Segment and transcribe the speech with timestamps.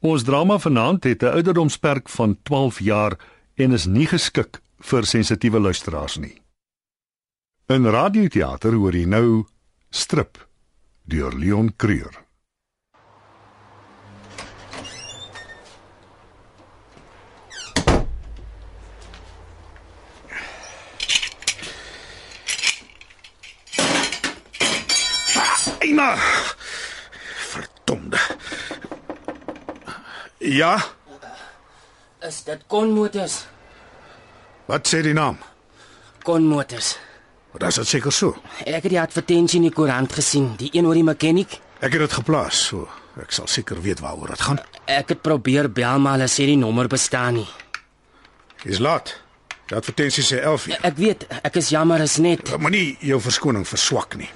[0.00, 3.18] Ons drama vanaand het 'n ouderdomsperk van 12 jaar
[3.54, 6.42] en is nie geskik vir sensitiewe luisteraars nie.
[7.66, 9.46] In radioteater hoor jy nou
[9.90, 10.48] Strip
[11.04, 12.26] deur Leon Creur.
[25.80, 26.16] Eina.
[27.36, 28.18] Verdomde.
[30.48, 30.78] Ja,
[32.20, 33.44] Is dit konmotors?
[34.66, 35.38] wat sê die naam?
[36.24, 36.96] Konmotors.
[37.52, 38.34] Wat is dit seker so?
[38.66, 41.58] Ek het die advertensie in die koerant gesien, die een oor die mechanic.
[41.80, 42.88] Ek het dit geplaas, so
[43.22, 44.58] ek sal seker weet waaroor dit gaan.
[44.86, 47.48] Ek het probeer bel maar hulle sê die nommer bestaan nie.
[48.64, 49.14] Dis laat.
[49.68, 50.78] Die advertensie sê 11 uur.
[50.82, 52.50] Ek weet, ek is jammer is net.
[52.58, 54.30] Moenie jou verskoning verswak nie.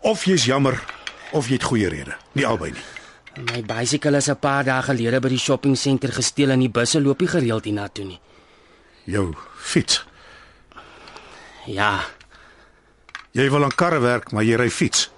[0.00, 0.78] Of jy's jammer
[1.32, 2.16] of jy het goeie rede.
[2.32, 2.84] Nie albei nie.
[3.38, 7.00] My bicycle is 'n paar dae gelede by die shopping center gesteel en die busse
[7.00, 8.20] loop nie gereeld hiernatoe nie.
[9.04, 10.04] Jou fiets.
[11.66, 12.00] Ja,
[13.32, 15.10] Jy wil aan karre werk, maar jy ry fiets.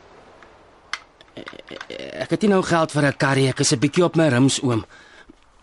[2.20, 4.60] ek het nie nou geld vir 'n karry, ek is 'n bietjie op my rims
[4.62, 4.84] oom.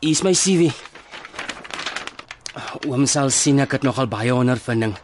[0.01, 0.71] Hier's my CV.
[2.87, 4.95] Oom sal sien ek het nogal baie ondervinding.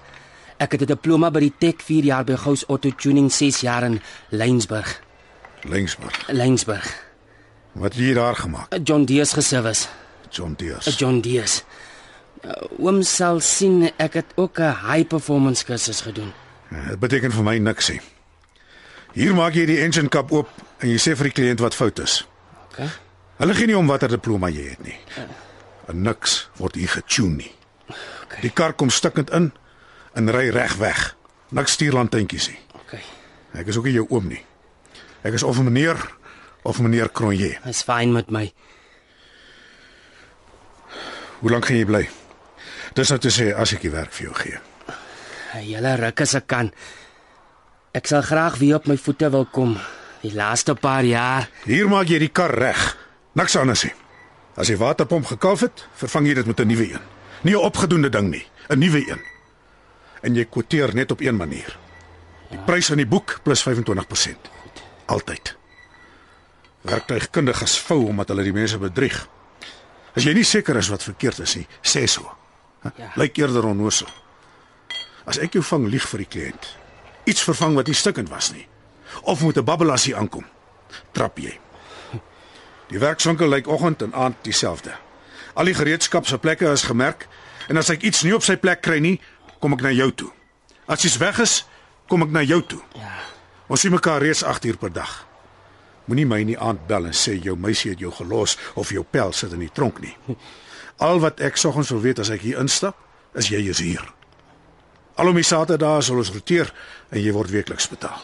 [0.58, 3.84] Ek het 'n diploma by die Tech 4 jaar by Gous Auto Tuning 6 jaar
[3.84, 5.02] in Lensburg.
[5.64, 6.28] Linksburg.
[6.30, 7.12] Lensburg.
[7.74, 8.74] Wat het jy daar gemaak?
[8.74, 9.88] 'n John Deere geservice.
[10.30, 10.92] John 'n Deere.
[10.92, 11.48] John Deere.
[12.46, 16.34] Uh, Oom sal sien ek het ook 'n high performance kursus gedoen.
[16.90, 18.02] Dit beteken vir my niks nie.
[19.14, 20.50] Hier maak jy die engine kap oop
[20.82, 22.28] en jy sê vir die kliënt wat fout is.
[22.72, 22.88] Okay.
[23.38, 24.96] Hulle gee nie om watter diploma jy het nie.
[25.88, 27.52] En niks word hier getune nie.
[28.24, 28.42] Okay.
[28.42, 29.52] Die kar kom stikkend in
[30.14, 31.16] en ry reg weg.
[31.50, 32.60] Niks stuurlantuintjies nie.
[32.86, 33.02] Okay.
[33.54, 34.42] Ek is ook nie jou oom nie.
[35.22, 35.98] Ek is of meneer
[36.64, 37.58] of meneer Cronje.
[37.64, 38.52] Dis fyn met my.
[41.39, 42.03] Hoe lank gaan jy bly?
[42.95, 44.59] Dis nou te sê as ek die werk vir jou gee.
[45.53, 46.72] Hele ruk as ek kan.
[47.94, 49.75] Ek sal graag weer op my voete wil kom.
[50.23, 51.50] Die laaste paar jaar.
[51.68, 52.79] Hier maak jy die kar reg.
[53.35, 53.94] Niks anders nie.
[54.56, 57.03] As die waterpomp gekalf het, vervang jy dit met 'n nuwe een.
[57.44, 59.22] Nie 'n opgedoende ding nie, 'n nuwe een.
[60.22, 61.78] En jy kwoteer net op een manier.
[62.50, 64.50] Die prys in die boek plus 25%.
[65.06, 65.56] Altyd.
[66.84, 69.18] Werktuigkundiges vou omdat hulle die mense bedrieg.
[70.14, 72.28] As jy nie seker is wat verkeerd is nie, sê so.
[72.84, 73.14] Ja.
[73.16, 74.10] Lyk eerder onnoosel.
[75.26, 76.68] As ek jou vang lieg vir die kliënt,
[77.30, 78.68] iets vervang wat nie stukkend was nie,
[79.24, 80.46] of moet 'n babbelassie aankom,
[81.14, 81.60] trap jy.
[82.90, 84.94] Die werkswinkel lyk oggend en aand dieselfde.
[85.54, 87.28] Al die gereedskap se plekke is gemerk
[87.70, 89.22] en as ek iets nie op sy plek kry nie,
[89.60, 90.32] kom ek na jou toe.
[90.86, 91.66] As iets weg is,
[92.08, 92.82] kom ek na jou toe.
[92.96, 93.16] Ja.
[93.68, 95.26] Ons sien mekaar reeds 8 uur per dag.
[96.06, 99.03] Moenie my in die aand bel en sê jou meisie het jou gelos of jou
[99.03, 100.16] pel sit in die tronk nie.
[101.00, 102.96] Al wat ek soggens wil weet as ek hier instap,
[103.36, 104.03] is jy is hier.
[105.16, 106.74] Al om die Saterdae sal ons roteer
[107.12, 108.19] en jy word weekliks betaal.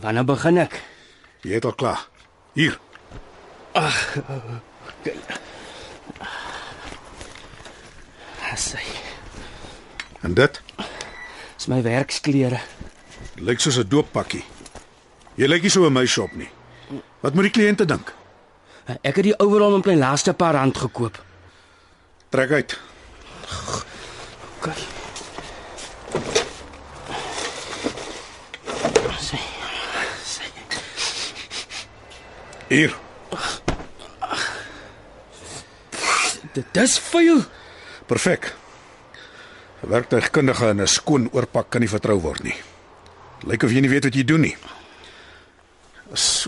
[0.00, 0.80] Wanneer begin ek?
[1.44, 2.08] Jy het al klaar.
[2.54, 2.78] Hier.
[8.58, 8.80] Sy.
[10.26, 10.60] En dit
[11.58, 12.58] Dis my werksklere.
[13.38, 14.44] lyk soos 'n dooppakkie.
[15.36, 16.48] Jy lyk nie so 'n meisie op nie.
[17.20, 18.12] Wat moet die kliënte dink?
[19.02, 21.18] Ek het die overall op my laaste paar rand gekoop.
[22.32, 22.78] Trek uit.
[24.58, 24.74] Okay.
[29.18, 29.40] Sy.
[30.24, 30.48] Sy.
[32.68, 32.96] Hier.
[36.54, 37.44] Dit dis vuil.
[38.06, 38.54] Perfek.
[39.82, 42.56] 'n Werktuigkundige in 'n skoon oorpak kan nie vertrou word nie.
[43.46, 44.56] Lyk of jy nie weet wat jy doen nie.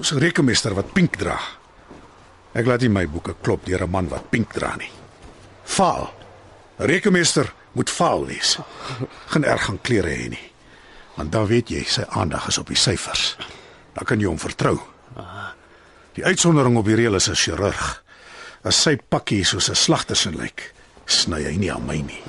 [0.01, 1.37] Soos 'n rekenmeester wat pink dra.
[2.57, 4.91] Ek laat nie my boeke klop deur 'n man wat pink dra nie.
[5.65, 6.15] Faal.
[6.79, 8.59] 'n Rekenmeester moet faal wees.
[9.27, 10.53] Geen erg gaan klere hê nie.
[11.15, 13.37] Want dan weet jy sy aandag is op die syfers.
[13.93, 14.81] Dan kan jy hom vertrou.
[16.13, 18.03] Die uitsondering op die reël is 'n chirurg.
[18.65, 20.73] As sy pakkie soos 'n slagter se lyk,
[21.05, 22.23] sny hy nie aan my nie.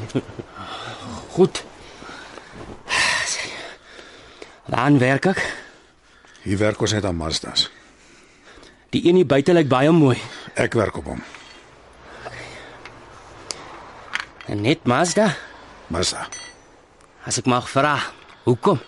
[1.31, 1.63] Goed.
[4.65, 5.60] Waar werk ek?
[6.41, 7.67] Hier werk ons net aan Mazdas.
[8.89, 10.17] Die een hier buite lyk baie mooi.
[10.59, 11.21] Ek werk op hom.
[14.49, 15.35] En net Mazda,
[15.87, 16.27] Mazda.
[17.23, 17.99] as ek mag vra.
[18.43, 18.79] Hoekom?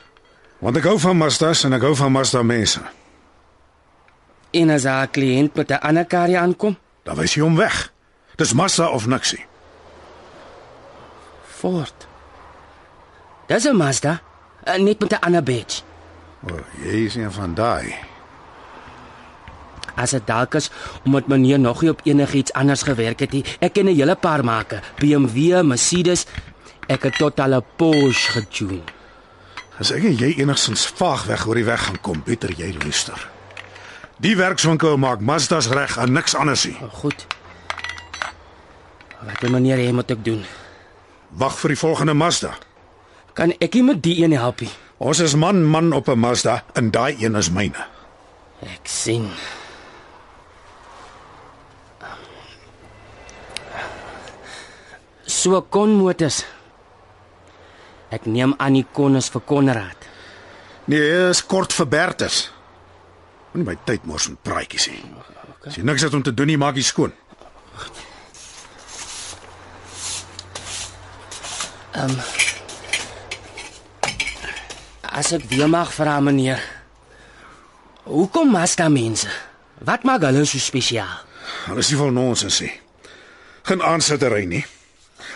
[0.59, 2.81] Want ek hou van Mazdas en ek hou van Mazda mense.
[4.51, 7.91] En as 'n kliënt met 'n ander karry aankom, Dan wys jy hom weg.
[8.35, 9.45] Dis Mazda of niksie.
[11.47, 12.07] Ford.
[13.47, 14.21] Dis 'n Mazda,
[14.67, 15.81] uh, net met 'n ander badge.
[16.51, 17.93] O, jy is een van daai.
[19.95, 20.69] as dit dalk is
[21.03, 23.45] omdat meneer nog nie op enigiets anders gewerk het nie.
[23.59, 26.25] Ek ken 'n hele paar make, BMW, Mercedes.
[26.87, 28.81] Ek het tot al 'n Porsche getune.
[29.79, 33.29] As ek en jy enigsins vaag weg oor die weg gaan kom, beter jy luister.
[34.17, 36.77] Die werkswinkel maak Mazda's reg en niks anders nie.
[36.81, 37.25] Oh, goed.
[39.25, 40.45] Wat wil meneer hê moet ek doen?
[41.29, 42.53] Wag vir die volgende Mazda.
[43.33, 44.69] Kan ek nie met die een help nie?
[45.03, 47.85] Ons is man man op 'n Mazda en daai een is myne.
[48.61, 49.29] Ek sien.
[55.25, 56.45] So kon motors.
[58.09, 59.97] Ek neem aan die kon is vir Konrad.
[60.85, 62.51] Nee, is kort vir Bertus.
[63.51, 65.03] Moenie my tyd mors met praatjies nie.
[65.65, 67.13] As jy niks het om te doen nie, maak jy skoon.
[75.13, 76.61] As ek weer mag vra meneer.
[78.09, 79.29] Hoekom Mazda mense?
[79.85, 81.21] Wat maak hulle so spesiaal?
[81.67, 82.71] Hulle is nie van ons sê.
[83.63, 84.63] Geen aansittery nie.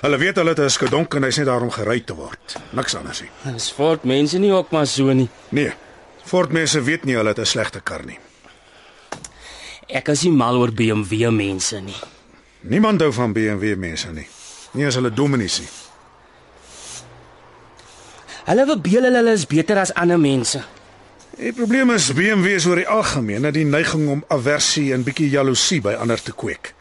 [0.01, 2.57] Hulle weet hulle het 'n skedonk en hy's net daar om gery te word.
[2.71, 3.29] Niks anders nie.
[3.53, 5.29] Dis voort mense nie ook maar so nie.
[5.50, 5.74] Nee.
[6.25, 8.19] Ford mense weet nie hulle het 'n slegte kar nie.
[9.88, 11.95] Ek is nie mal oor BMW mense nie.
[12.62, 14.27] Niemand hou van BMW mense nie.
[14.71, 15.69] Nie as hulle dominees nie.
[18.47, 20.61] Hulle verbeel hulle hulle is beter as ander mense.
[21.38, 25.27] Die probleem is BMW is oor die algemeen het die neiging om aversie en bietjie
[25.29, 26.71] jaloesie by ander te kweek.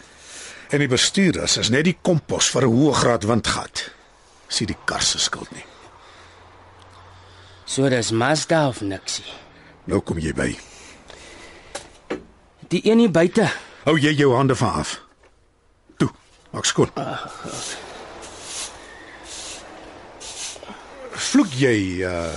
[0.70, 3.90] En die bestuurders is net die kompos vir 'n hoë graad windgat.
[4.48, 5.66] Sien die kar se skuld nie.
[7.64, 9.26] So dis Mazda of niksie.
[9.84, 10.56] Nou kom jy by.
[12.68, 13.50] Die een hier buite.
[13.84, 15.00] Hou jy jou hande van af.
[15.96, 16.10] Toe,
[16.52, 16.90] maak skoon.
[21.16, 22.30] Vloek jy uh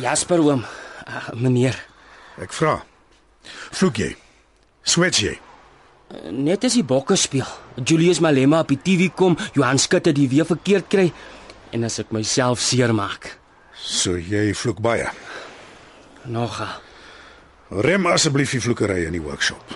[0.00, 0.64] Jasper oom.
[1.04, 1.76] Uh, meneer,
[2.40, 2.78] ek vra.
[3.76, 4.14] Vloek jy?
[4.88, 5.34] Sweat jy?
[6.30, 7.48] net as die bokke speel.
[7.80, 11.08] Julius Malema op die TV kom, Johan Skutte die weer verkeerd kry
[11.74, 13.34] en as ek myself seermaak.
[13.74, 15.08] So jy vloek baie.
[16.30, 16.70] Nogal.
[17.84, 19.74] Rem asseblief die vloekery in die workshop.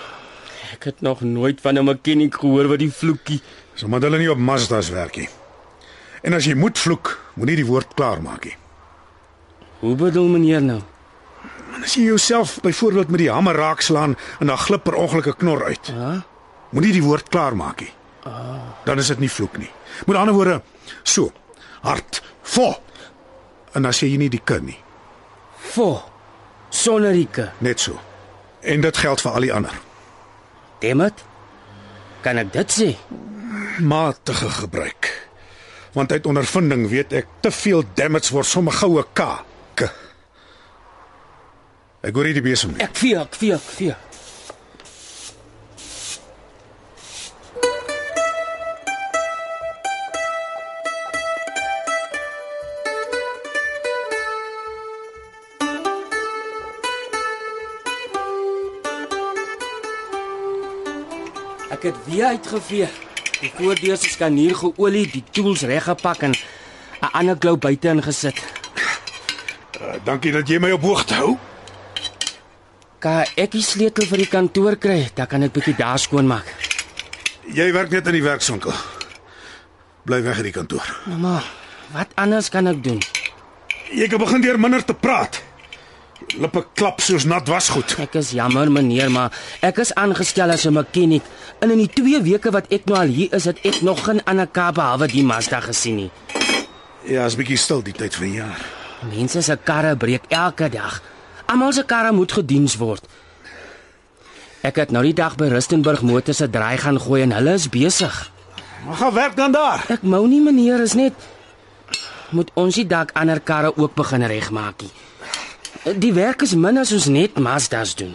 [0.72, 3.40] Ek het nog nooit van 'n mechanic gehoor wat die vloekie.
[3.74, 5.28] Sommige hulle nie op Mazda's werk nie.
[6.22, 8.56] En as jy moet vloek, moenie die woord klaar maak nie.
[9.80, 10.80] Hoe bedoel meneer nou?
[11.76, 15.36] En as jy jouself byvoorbeeld met die hamer raakslaan en dan glip per ongeluk 'n
[15.38, 15.86] knor uit.
[15.86, 16.24] Ja?
[16.70, 17.92] Moenie die woord klaar maak nie.
[18.84, 19.70] Dan is dit nie vloek nie.
[20.06, 20.62] Met ander woorde,
[21.02, 21.32] so,
[21.80, 22.76] hard, vol.
[23.72, 24.78] En as jy nie die kan nie,
[25.58, 26.02] Fo.
[26.70, 27.50] Sonnerike.
[27.58, 28.00] net so.
[28.60, 29.72] En dit geld vir al die ander.
[30.80, 31.24] Demet?
[32.20, 32.96] Kan ek dit sê?
[33.80, 35.27] Matige gebruik.
[35.98, 39.24] Want uit ondervinding weet ek te veel damage word sommer goue K.
[39.74, 39.88] K.
[42.06, 42.76] Ek jy die besem.
[42.78, 43.96] Ek vee, ek vee, ek vee.
[61.74, 63.07] Ek het weer uitgevee.
[63.38, 68.38] Die voordeur se skanier geolie, die tools reggepak en 'n ander klou buite ingesit.
[69.80, 71.36] Uh, dankie dat jy my op hoogte hou.
[72.98, 75.10] Kan ek die sleutel vir die kantoor kry?
[75.14, 76.46] Dan kan ek bietjie daar skoonmaak.
[77.46, 78.74] Jy werk net in die werkswinkel.
[80.02, 80.96] Bly weg uit die kantoor.
[81.06, 81.42] Mamma,
[81.92, 82.98] wat anders kan ek doen?
[83.94, 85.42] Jy kan begin deur minder te praat.
[86.26, 87.94] Lippe klap soos nat wasgoed.
[88.02, 91.22] Ek is jammer meneer, maar ek is aangestel as 'n mechanic.
[91.60, 94.24] En in die 2 weke wat ek nou al hier is, het ek nog geen
[94.24, 96.10] ander kar behalwe die Mazda gesien nie.
[97.04, 98.60] Ja, is bietjie stil die tyd van die jaar.
[99.10, 101.02] Mense se karre breek elke dag.
[101.46, 103.06] Almal se karre moet gediens word.
[104.62, 107.68] Ek het nou die dag by Rustenburg Motors se draai gaan gooi en hulle is
[107.68, 108.30] besig.
[108.86, 109.84] Maar gaan werk dan daar.
[109.88, 111.12] Ek mou nie meneer is net
[112.30, 114.90] moet ons die dak ander karre ook begin regmaak nie.
[115.84, 118.14] Die werk is min as ons net Mazda's doen.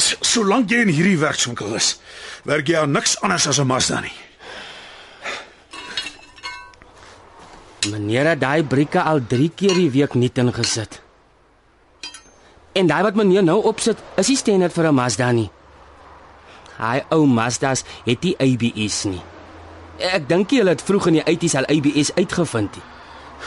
[0.00, 1.98] S- Solank jy in hierdie werkswinkel is,
[2.48, 4.12] werk jy aan niks anders as 'n Mazda nie.
[7.90, 11.00] Meneer het daai brieke al 3 keer die week nie ingesit.
[12.72, 15.50] En daai wat meneer nou opsit, is nie standaard vir 'n Mazda nie.
[16.78, 19.22] Hy ou Mazda's het nie ABS nie.
[19.98, 22.76] Ek dink hulle het vroeg in die 80's al ABS uitgevind.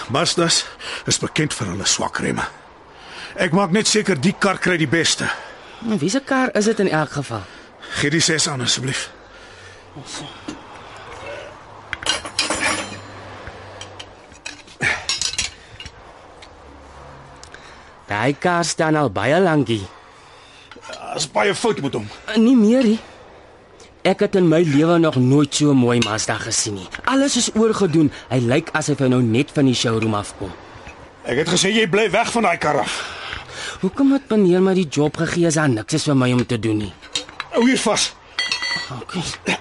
[0.10, 0.66] Mazdas
[1.08, 2.44] is bekend vir hulle swak remme.
[3.36, 5.26] Ek maak net seker die kar kry die beste.
[5.82, 7.42] Maar Wie se kar is dit in elk geval?
[8.00, 9.10] Gee die 6 aan asseblief.
[18.08, 19.82] Daai kar staan al baie lankie.
[20.92, 22.08] Daar's baie fout met hom.
[22.36, 23.00] Nie meer nie.
[24.04, 26.88] Ek het in my lewe nog nooit so mooi Mazda gesien nie.
[27.08, 28.12] Alles is oorgedoen.
[28.30, 30.52] Hy lyk asof hy nou net van die showroom afkom.
[31.24, 32.94] Ek het gesê jy bly weg van daai kar af.
[33.80, 36.60] Hoekom het meneer my die job gegee as daar niks is vir my om te
[36.60, 36.92] doen nie?
[37.54, 38.10] Hou hier vas.
[39.00, 39.58] Okay.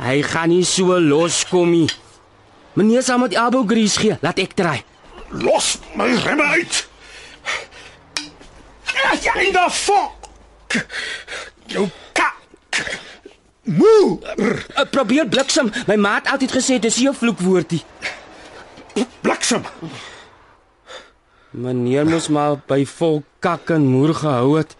[0.00, 1.88] Hy gaan nie so loskom nie.
[2.76, 4.16] Meneer sal met elbow grease gee.
[4.24, 4.80] Laat ek try.
[5.44, 6.82] Los my remme uit.
[9.22, 10.30] Ja, in die fok.
[11.72, 12.30] Jou ka.
[13.64, 14.18] Moe.
[14.36, 15.72] Uh, probeer bliksem.
[15.88, 17.84] My maat altyd gesê dis nie 'n vloekwoordie.
[19.20, 19.64] Bliksem.
[21.50, 24.76] Meneer moes maar by vol kak en moer gehou het.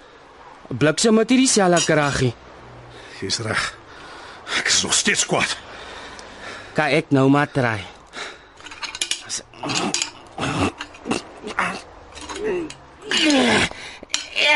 [0.69, 2.33] Bliksem het hierdie selfe kraggie.
[3.21, 3.69] Jy's reg.
[4.59, 5.57] Ek is nog steeds kwaad.
[6.77, 7.81] Kan ek nou maar try?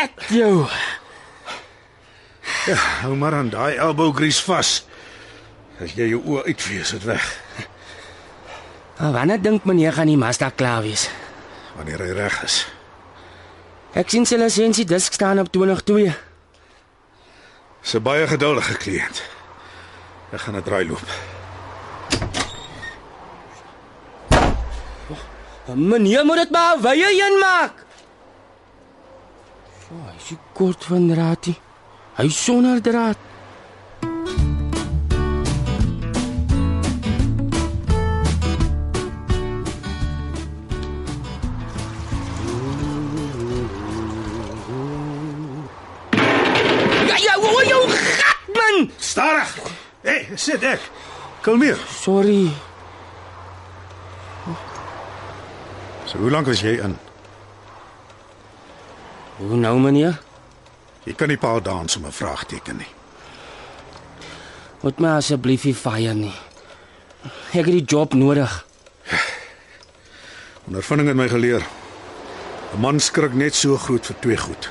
[0.01, 0.67] Ek jou.
[2.69, 4.85] Ja, hou maar aan daai elbow grease vas.
[5.81, 7.25] As jy jou oë uitvee, is dit weg.
[9.01, 11.09] Wanneer dink meneer gaan die Mazda klaar wees?
[11.77, 12.57] Wanneer hy reg is.
[13.97, 16.13] Ek sien sy lisensie disk staan op 22.
[17.81, 19.23] Dis 'n baie geduldige kliënt.
[20.33, 21.09] Ek gaan 'n draai loop.
[25.75, 27.75] Meneer moet dit maar wye een maak.
[29.89, 31.59] So, hy is nie kort van draad nie.
[32.17, 33.30] Hy is sonder draad.
[50.37, 50.81] Sit ek.
[51.43, 51.79] Kalmeer.
[51.89, 52.51] Sorry.
[56.07, 56.97] So hoe lank was jy in?
[59.39, 60.19] Hoe nou meneer?
[61.07, 62.93] Jy kan nie paal dans om 'n vraagteken nie.
[64.81, 66.35] Moet my asseblief nie fire nie.
[67.53, 68.67] Ek het die job nodig.
[70.67, 71.67] Ondervinding het my geleer.
[72.75, 74.71] 'n Man skrik net so groot vir twee goed.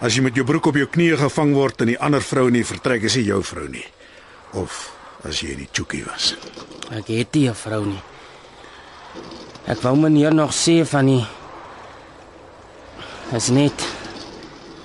[0.00, 2.52] As jy met jou broek op jou knieë gevang word en die ander vrou in
[2.52, 3.84] die vertrek is nie jou vrou nie.
[4.54, 4.94] Of
[5.24, 6.34] as jy in die chookie was.
[6.94, 8.02] Ek het nie 'n vrou nie.
[9.66, 11.26] Ek wou meneer nog sê van die
[13.32, 13.72] Is net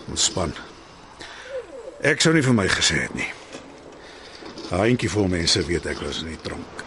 [0.07, 0.53] Ontspan.
[2.01, 3.27] Ek sou nie vir my gesê het nie.
[4.69, 6.83] Daai eentjie vol mense weet ek was in die tronk.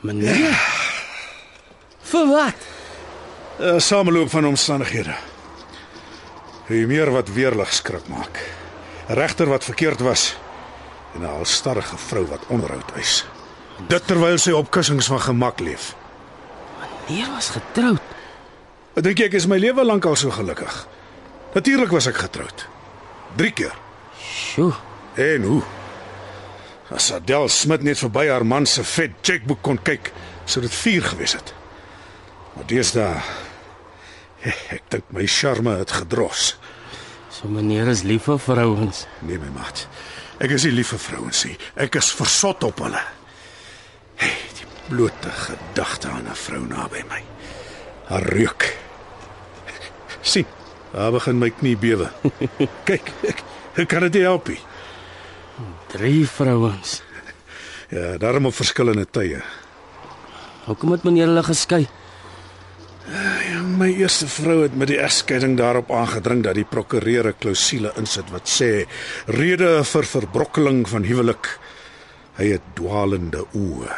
[0.00, 0.54] meneer.
[2.02, 2.54] Vir wat?
[3.58, 5.14] 'n Sameloop van omstandighede.
[6.66, 8.38] Hoe meer wat weerlig skrik maak.
[9.08, 10.36] 'n Regter wat verkeerd was
[11.14, 13.24] en 'n alstarrige vrou wat onderhoud eis.
[13.86, 15.94] Dit terwyl sy op kussings van gemak leef.
[17.08, 18.00] Meneer was getroud.
[18.94, 20.86] Ek dink ek is my lewe lank al so gelukkig.
[21.54, 22.66] Natuurlik was ek getroud.
[23.36, 23.74] 3 keer.
[24.18, 24.72] Sjoe.
[25.14, 25.62] En hoe?
[26.90, 30.12] As Adel Smit net verby haar man se vet chequeboek kon kyk,
[30.44, 31.54] sou dit 4 gewees het.
[32.56, 33.22] Maar deesdae
[34.76, 36.56] ek dink my charme het gedros.
[37.30, 39.04] So meneer is lief vir vrouens.
[39.20, 39.86] Nee my maat.
[40.38, 41.56] Ek is nie lief vir vrouens nie.
[41.74, 43.00] Ek is versot op hulle.
[44.18, 47.22] Hey, die blote gedagte aan 'n vrou naby my.
[48.08, 48.76] Haar reuk.
[50.22, 50.46] sien,
[50.92, 52.10] daar begin my knie bewe.
[52.88, 53.42] Kyk, ek,
[53.76, 54.60] ek kan dit nie help nie.
[55.88, 57.02] Drie vrouens.
[57.88, 59.42] Ja, daarom op verskillende tye.
[60.64, 61.88] Hoekom het meneer hulle geskei?
[63.78, 68.30] My eerste vrou het met die egskeiding daarop aangedring dat die prokureur 'n klousule insit
[68.30, 68.86] wat sê
[69.26, 71.58] rede vir verbrokkeling van huwelik.
[72.36, 73.92] Hy het dwaalende oë.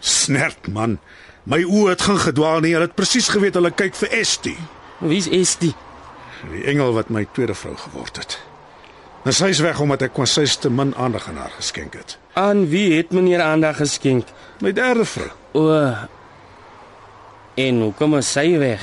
[0.00, 0.98] Snert man.
[1.44, 2.72] My oë het geen gedwaal nie.
[2.72, 4.56] Hulle het presies geweet hulle kyk vir Estie,
[4.98, 5.74] Wie's Estie?
[6.52, 8.38] die engel wat my tweede vrou geword het.
[9.24, 12.18] En sy is weg omdat ek konsys te min aandag aan haar geskenk het.
[12.32, 14.26] Aan wie het meneer aandag geskenk?
[14.60, 15.28] My derde vrou.
[15.52, 15.94] O.
[17.60, 18.82] En hoekom is sy weg?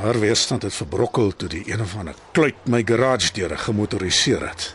[0.00, 4.68] Haar weerstand het verbrokkel toe die een of ander kluit my garage deure gemotoriseer het.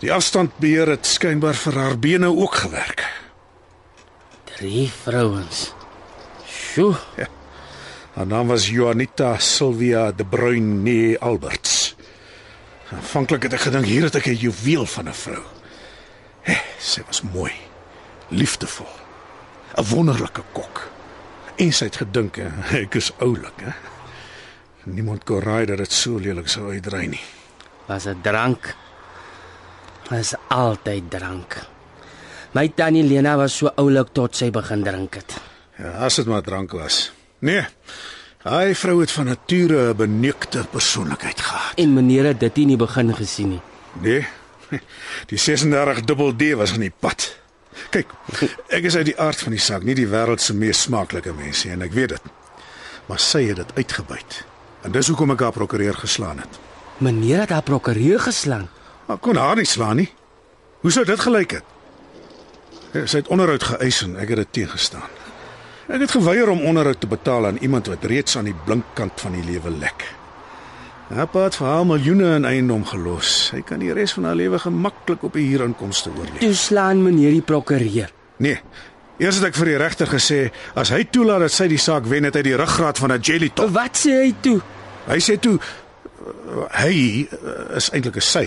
[0.00, 3.04] Die afstandbeheer het skynbaar vir haar bene ook gewerk.
[4.54, 5.72] Drie vrouens.
[6.48, 6.94] Sjoe.
[8.14, 11.96] Haar naam was Juanita Silvia de Bruin nee Alberts.
[12.90, 15.42] Aanvanklik het ek gedink hier het ek 'n juweel van 'n vrou.
[16.42, 17.52] Hey, sy was mooi,
[18.28, 18.94] liefdevol,
[19.76, 20.90] 'n wonderlike kok.
[21.60, 22.38] En sy het gedink
[22.82, 23.74] ek is oulik, hè.
[24.90, 27.24] Niemand kon raai dat dit so lelik sou uitdry nie.
[27.86, 28.72] Was dit drank?
[30.08, 31.58] Was altyd drank.
[32.56, 35.36] My tannie Lena was so oulik tot sy begin drink het.
[35.78, 37.10] Ja, as dit maar drank was.
[37.46, 37.62] Nee.
[38.42, 41.76] Hy vrou het van nature 'n beneukte persoonlikheid gehad.
[41.76, 43.62] En meneer het dit nie in die begin gesien nie.
[44.00, 44.26] Nee.
[45.30, 47.39] Die 36 dubbel D was in die pad.
[47.90, 48.10] Kyk,
[48.68, 51.64] ek is uit die aard van die saak nie die wêreld se mees smaaklike mens
[51.64, 52.30] nie en ek weet dit.
[53.06, 54.40] Maar sy het dit uitgebuit.
[54.86, 56.58] En dis hoekom ek haar prokureur geslaan het.
[56.98, 58.68] Meneer het haar prokureur geslaan.
[59.06, 60.10] Maar kon haar nie slaan nie.
[60.80, 61.64] Hoe sou dit gelyk het?
[62.92, 65.06] Ja, Sy het onderhoud geëis en ek het dit teëgestaan.
[65.90, 69.32] Ek het geweier om onderhoud te betaal aan iemand wat reeds aan die blinkkant van
[69.34, 70.06] die lewe lek.
[71.10, 73.30] Haar pa het vir haar miljoene in eiendom gelos.
[73.50, 76.38] Sy kan die res van haar lewe gemaklik op die huurinkomste oorleef.
[76.38, 78.12] Toe slaan meneer die prokureur.
[78.38, 78.60] Nee.
[79.18, 80.38] Eers het ek vir die regter gesê
[80.78, 83.50] as hy toelaat dat sy die saak wen, het hy die ruggraat van 'n jelly
[83.50, 83.74] top.
[83.74, 84.60] Wat sê hy toe?
[85.10, 85.58] Hy sê toe
[86.78, 88.46] hy uh, is eintlik 'n sy.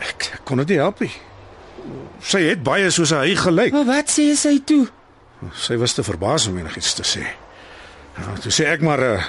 [0.00, 1.12] Ek, ek kon dit nie help nie.
[2.22, 3.72] Sy het baie soos 'n hy gelyk.
[3.72, 4.86] Maar wat sê sy toe?
[5.54, 7.24] Sy was te verbaas om enigiets te sê.
[8.16, 9.22] Ja, toe sê ek maar uh,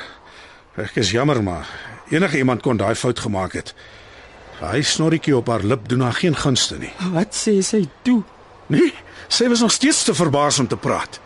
[0.75, 1.67] ek is jammer maar
[2.11, 3.73] enige iemand kon daai fout gemaak het.
[4.61, 6.91] Hy snorretjie op haar lip doen haar geen gunste nie.
[7.13, 8.21] Wat sê sy toe?
[8.71, 8.93] Nee,
[9.27, 11.19] sy was nog steeds te verbaas om te praat.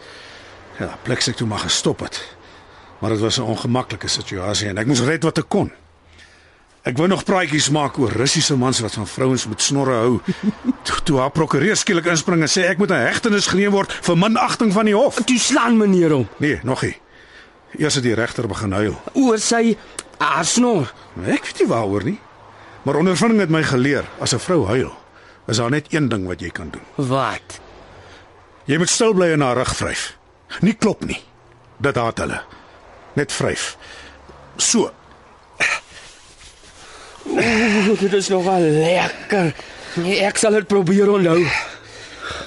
[0.80, 2.22] Ja, pleks ek toe maar gestop het.
[3.00, 5.72] Maar dit was 'n ongemaklike situasie en ek moes red wat ek kon.
[6.86, 10.20] Ek wou nog praatjies maak oor Russiese mans wat van vrouens met snorre hou.
[10.86, 14.18] Toe, toe haar prokureur skielik inspring en sê ek moet 'n hegtenis geneem word vir
[14.18, 15.16] minagting van die hof.
[15.26, 16.96] Toe slaan meneer hom Nee, nog nie.
[17.78, 18.96] Eers het die regter begin huil.
[19.14, 19.78] oor sy
[20.18, 20.92] haar snor.
[21.26, 22.20] Ek weet nie waaroor nie.
[22.86, 24.92] Maar ondervinding het my geleer, as 'n vrou huil,
[25.48, 27.08] is daar net een ding wat jy kan doen.
[27.08, 27.60] Wat?
[28.66, 30.18] Jy moet stil bly en haar rug vryf.
[30.62, 31.22] Nie klop nie.
[31.78, 32.42] Dit haat hulle.
[33.14, 33.78] Net vryf.
[34.58, 34.92] So.
[37.26, 39.54] Ooh, dit is nogal lekker.
[39.94, 41.46] Nee, ek sal dit probeer onthou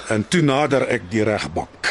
[0.09, 1.89] En toe nader ek die regbank.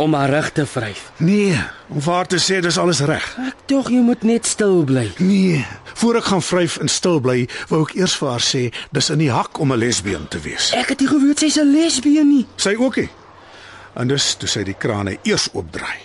[0.00, 1.10] Om haar rug te vryf.
[1.16, 3.24] Nee, om vir haar te sê dis alles reg.
[3.44, 5.06] Ek tog jy moet net stil bly.
[5.20, 5.60] Nee,
[6.00, 8.62] voor ek gaan vryf en stil bly, wou ek eers vir haar sê
[8.96, 10.72] dis in die hak om 'n lesbien te wees.
[10.72, 12.46] Ek het nie geweet sy's 'n lesbien nie.
[12.56, 13.10] Sy ook nie.
[13.94, 16.00] En dus toe sy die krane eers oopdraai.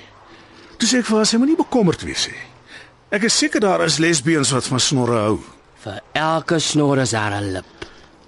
[0.78, 2.41] Toe sê ek vir haar sy moenie bekommerd wees nie.
[3.12, 5.39] Ek is seker daar is lesbiens wat van snorre hou.
[5.80, 7.65] Vir elke snor is daar 'n lip.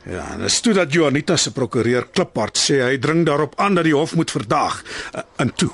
[0.08, 3.84] Ja, en dis toe dat Juanita se prokureur kliphard sê hy dring daarop aan dat
[3.84, 4.84] die hof moet verdaag.
[5.16, 5.70] Uh, En toe,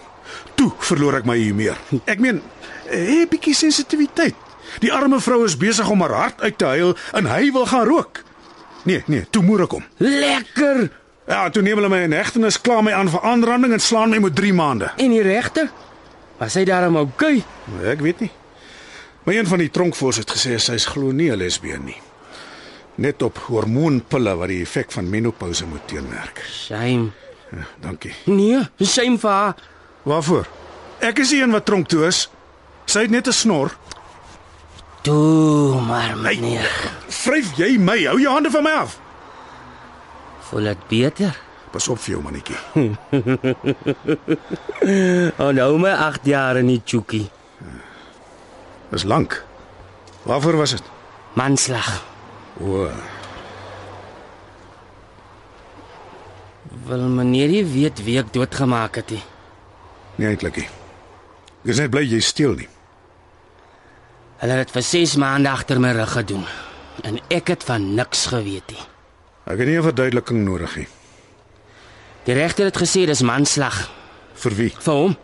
[0.56, 1.78] toe verloor ek my humeur.
[2.06, 2.42] Ek meen,
[2.90, 4.36] 'n bietjie sensitiwiteit.
[4.80, 7.86] Die arme vrou is besig om haar hart uit te huil en hy wil gaan
[7.88, 8.24] rook.
[8.84, 9.84] Nee, nee, toe moer ek hom.
[9.98, 10.90] Lekker.
[11.28, 14.18] Ja, toe neem hulle my in hegtenis, kla my aan vir aanranding en slaan my
[14.20, 14.92] met 3 maande.
[14.98, 15.70] En die regter?
[16.38, 17.44] Was hy daarom oukei?
[17.86, 18.32] Ek weet nie.
[19.24, 22.02] Maar een van die tronkvoors het gesê sy's glo nie 'n lesbien nie.
[22.96, 26.44] Net op hormoonpille wat die effek van menopouse moet teenwerk.
[26.50, 27.10] Shame.
[27.52, 28.14] Ja, dankie.
[28.26, 29.56] Nee, shame vir haar.
[30.04, 30.48] Waarvoor?
[31.00, 32.30] Ek is die een wat tronk toe is.
[32.86, 33.76] Sy het net 'n snor.
[35.02, 36.70] Toe maar meneer.
[37.08, 38.04] Vryf jy my?
[38.04, 39.00] Hou jou hande van my af.
[40.40, 41.40] Voel dit beter?
[41.72, 42.58] Pas op vir jou mannetjie.
[45.54, 47.30] Nou my 8 jaar in die chookie.
[48.90, 49.44] Dis lank.
[50.24, 50.84] Waarvoor was dit?
[51.34, 52.04] Manslag.
[52.62, 52.90] O,
[56.88, 59.24] Wil meneer nie weet wie ek doodgemaak het nie.
[60.16, 60.68] nee eintlik nie.
[61.64, 62.68] Ek is net bly jy steel nie.
[64.42, 66.44] Hulle het dit vir 6 maande agter my rug gedoen
[67.04, 68.84] en ek het van niks geweet nie.
[69.48, 70.88] Ek het nie 'n verduideliking nodig nie.
[72.26, 73.90] Die regter het gesê dis manslag
[74.36, 74.70] Vir wie?
[74.80, 75.18] vir hom.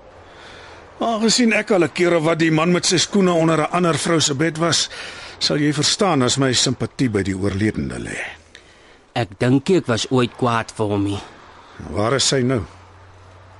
[0.99, 3.97] Aangesien ek al 'n keer of wat die man met sy skoene onder 'n ander
[3.97, 4.89] vrou se bed was,
[5.39, 8.17] sal jy verstaan as my simpatie by die oorledene lê.
[9.17, 11.21] Ek dink ek was ooit kwaad vir hom nie.
[11.95, 12.61] Waar is sy nou?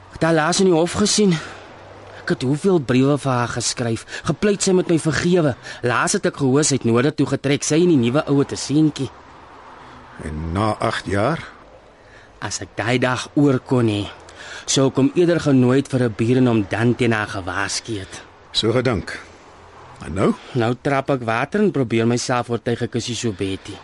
[0.10, 1.34] Ek het haar laas in die hof gesien.
[2.20, 4.06] Ek het hoeveel briewe vir haar geskryf.
[4.28, 5.56] Gepleit sy met my vergewe.
[5.88, 8.60] Laas het ek gehoor sy het noorde toe getrek, sy en die nuwe oue te
[8.60, 9.10] seentjie.
[10.28, 11.42] En na 8 jaar?
[12.44, 14.04] As ek daai dag oor kon hê,
[14.68, 18.00] sou ek hom eerder genooi het vir 'n bier en hom dan teen haar gewaarsku
[18.00, 18.22] het.
[18.52, 19.29] So gedink.
[20.06, 20.34] En nou?
[20.56, 23.76] Nou trap ek water en probeer myself oortuig ek is nie so betty.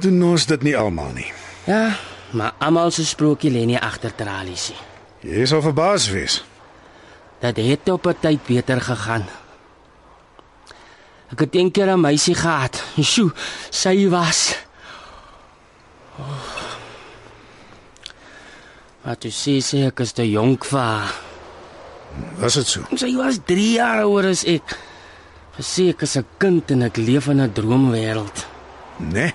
[0.00, 1.28] Doen ons dit nie almal nie.
[1.66, 1.96] Ja,
[2.32, 4.84] maar almal se sprokie lê nie agter tralies nie.
[5.36, 6.40] Jy sal verbaas wees.
[7.42, 9.26] Dat het op 'n tyd beter gegaan.
[11.32, 12.82] Ek het een keer 'n meisie gehad.
[13.02, 13.32] Sjoe,
[13.70, 14.56] sy was.
[16.18, 16.56] Oh.
[19.02, 21.14] Maar toe sê sy ek is te jonk vir haar.
[22.38, 22.80] Was dit so?
[22.96, 24.78] Sy was 3 jaar ouer as ek.
[25.56, 28.46] Gesê ek is 'n kind en ek leef in 'n droomwêreld.
[28.96, 29.34] Nee.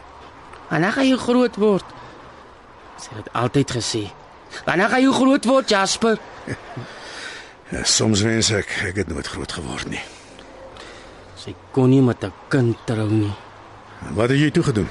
[0.70, 1.86] Wanneer gaan jy groot word?
[2.98, 4.04] Sy het altyd gesê.
[4.66, 6.18] Wanneer gaan jy groot word, Jasper?
[7.72, 10.04] Ja, soms wens ek ek het nooit groot geword nie.
[11.36, 13.34] Sy kon nie met 'n kind trou nie.
[14.08, 14.90] En wat het jy toe gedoen?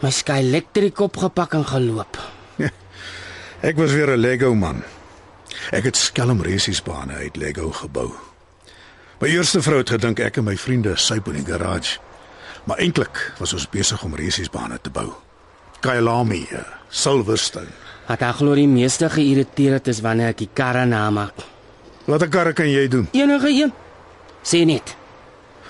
[0.00, 2.18] My sky elektrik opgepak en geloop.
[3.68, 4.82] Ek was weer 'n Lego man.
[5.72, 8.12] Ek het skelm resiesbane uit Lego gebou.
[9.24, 11.94] My eerste vrou het gedink ek en my vriende syp in die garage.
[12.68, 15.06] Maar eintlik was ons besig om resiesbane te bou.
[15.80, 16.60] Kyalami, eh,
[16.92, 17.72] Silverstone.
[18.04, 21.32] Wat haar glo die meeste geïrriteer het is wanneer ek die karre namaak.
[22.04, 23.08] Watter karre kan jy doen?
[23.12, 23.72] Enige een.
[24.42, 24.96] Sê net.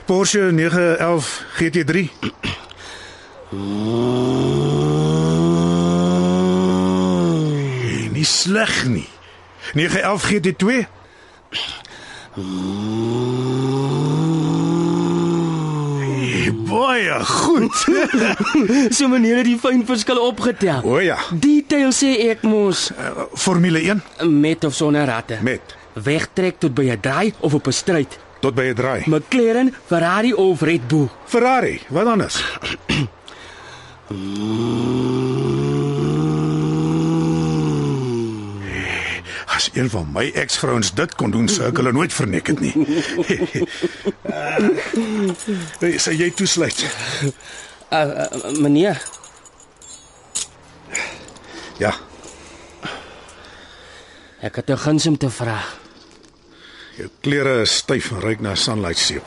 [0.05, 2.11] Porsche 911 GT3.
[7.79, 9.09] Hey, nie sleg nie.
[9.75, 10.87] 911 GT2.
[16.65, 17.87] Baie goed.
[18.97, 20.83] So meneer het die fyn verskil opgetel.
[20.83, 24.03] O ja, Detail sê ek mos uh, Formule 1
[24.43, 25.39] met of sonder ratte.
[25.47, 28.19] met Wegtrek tot by 'n draai of op 'n stryd.
[28.41, 29.03] tot by 'n draai.
[29.07, 31.09] McLaren, Ferrari of Red Bull.
[31.27, 32.43] Ferrari, wat anders?
[39.65, 42.75] As een van my eksvrouens dit kon doen, sou ek hulle nooit vernek het nie.
[44.29, 46.83] uh, sê jy toesluit.
[47.89, 49.01] Uh, uh meneer,
[51.81, 51.95] Ja,
[54.45, 55.65] ek het 'n guns om te vra.
[56.97, 59.25] jou klere is styf en ruik na sunlight seep.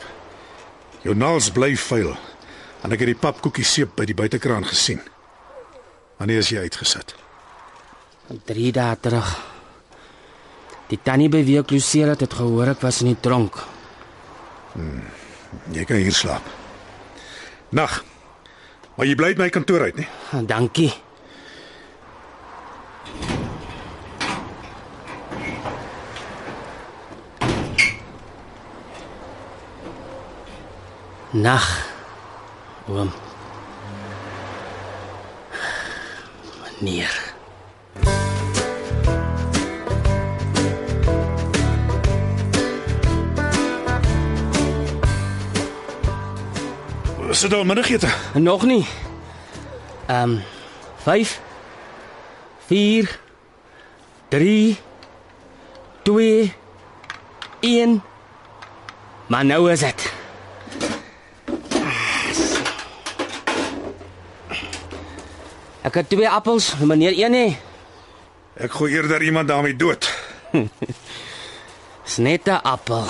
[1.02, 2.16] Jou naels bly vuil.
[2.82, 5.00] En ek het die papkoekie seep by die buitekraan gesien.
[6.16, 7.14] Wanneer is jy uitgesit?
[8.44, 9.57] 3 dae terug.
[10.88, 13.58] Die tannie by wie ek loseer het, het gehoor ek was in die tronk.
[15.74, 16.46] Jy kan hier slaap.
[17.76, 17.98] Nag.
[18.96, 20.08] Maar jy bly uit my kantoor uit, nie?
[20.32, 20.92] Ah, Dankie.
[31.32, 31.66] Nag.
[32.88, 33.12] Oom.
[36.80, 37.27] Meneer.
[47.30, 48.08] Sit al middagete.
[48.34, 48.86] Nog nie.
[50.06, 50.42] Ehm um,
[50.96, 51.40] 5
[52.66, 53.18] 4
[54.28, 54.76] 3
[56.02, 56.52] 2
[57.60, 58.02] 1
[59.28, 60.12] Maar nou is dit.
[65.84, 67.48] Ek het twee appels, meneer een hè.
[68.64, 70.08] Ek gooi eerder iemand daarmee dood.
[72.04, 73.04] Dis net 'n appel.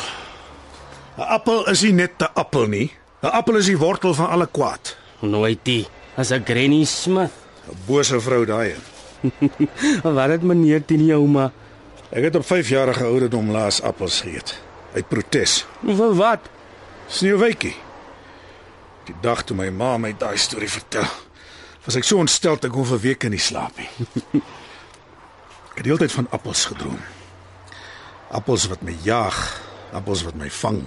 [1.17, 2.91] 'n Appel is nie net 'n appel nie.
[3.23, 4.97] 'n Appel is die wortel van alle kwaad.
[5.21, 5.87] Nooit die.
[6.17, 7.33] As 'n Granny Smith.
[7.67, 8.75] 'n Bose vrou daai.
[10.03, 11.53] Wat het meneer teen die ouma?
[12.11, 14.55] Ek het op 5 jarige ouderdom laas appels geëet
[14.95, 15.67] uit protes.
[15.85, 16.47] Vir wat?
[17.09, 17.75] Sneeuwwytjie.
[19.05, 21.09] Die dag toe my ma my daai storie vertel,
[21.85, 23.89] was ek so ontstel ek kon vir weke nie slaap nie.
[25.73, 26.99] Ek het die hele tyd van appels gedroom.
[28.35, 29.37] Appels wat my jaag,
[29.93, 30.81] appels wat my vang.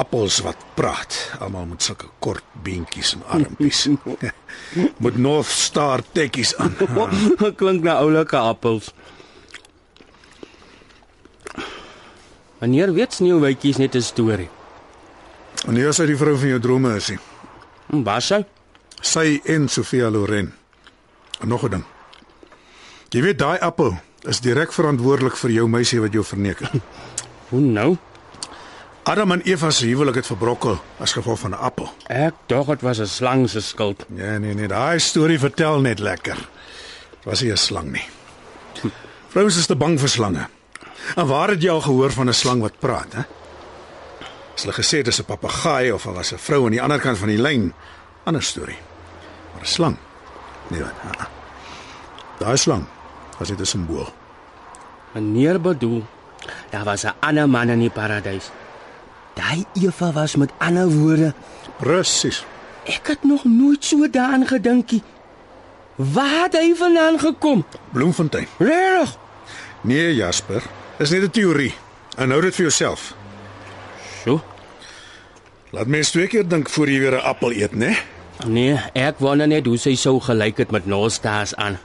[0.00, 3.82] Appels wat praat, almal met sulke kort beentjies en armpies.
[5.04, 6.76] met North Star tekkies aan.
[7.60, 8.94] Klink na oulike appels.
[12.60, 14.48] Meneer weet sneeuwwytjies net 'n storie.
[15.68, 17.12] Hier is hy die vrou van jou drome is.
[17.90, 18.44] Hm, Was sy?
[19.00, 20.52] Sy en Sofia Loren.
[21.40, 21.84] En nog 'n ding.
[23.10, 26.72] Jy weet daai appel is direk verantwoordelik vir jou meisie wat jou verneek het.
[27.50, 27.96] Hoe nou?
[29.02, 31.92] Adam en Eva se huwelik het verbrokkel as gevolg van 'n appel.
[32.06, 34.04] Ek dog dit was 'n slang se skuld.
[34.14, 36.36] Ja, nee nee, daai storie vertel net lekker.
[37.10, 38.08] Dit was nie 'n slang nie.
[39.28, 40.48] Vrouens is te bang vir slange.
[41.16, 43.22] En waar het jy al gehoor van 'n slang wat praat, hè?
[44.54, 47.18] As hulle gesê dis 'n papegaai of al was 'n vrou aan die ander kant
[47.18, 47.72] van die lyn,
[48.24, 48.78] ander storie.
[49.52, 49.96] Maar 'n slang?
[50.68, 50.92] Nee, wat?
[51.04, 51.26] ah, ah.
[52.38, 52.84] Daai slang
[53.38, 54.12] was net 'n simbool.
[55.12, 56.04] Meneer bedoel,
[56.70, 58.50] daar was 'n ander man in die paradys.
[59.34, 61.34] Daai Eva was met ander woorde.
[61.78, 62.44] Presies.
[62.84, 65.02] Ek het nog nooit so daaraan gedinkie.
[65.96, 67.64] Waar het hy vandaan gekom?
[67.92, 68.46] Bloemfontein.
[68.58, 69.16] Regtig?
[69.80, 70.62] Nee, Jasper,
[70.98, 71.74] is net 'n teorie.
[72.16, 73.14] En hou dit vir jouself.
[74.24, 74.40] So?
[75.70, 77.96] Laat mens twee keer dink voor jy weer 'n appel eet, né?
[78.46, 81.78] Nee, ek wonder net hoe sy sou gelyk het met Nostars aan.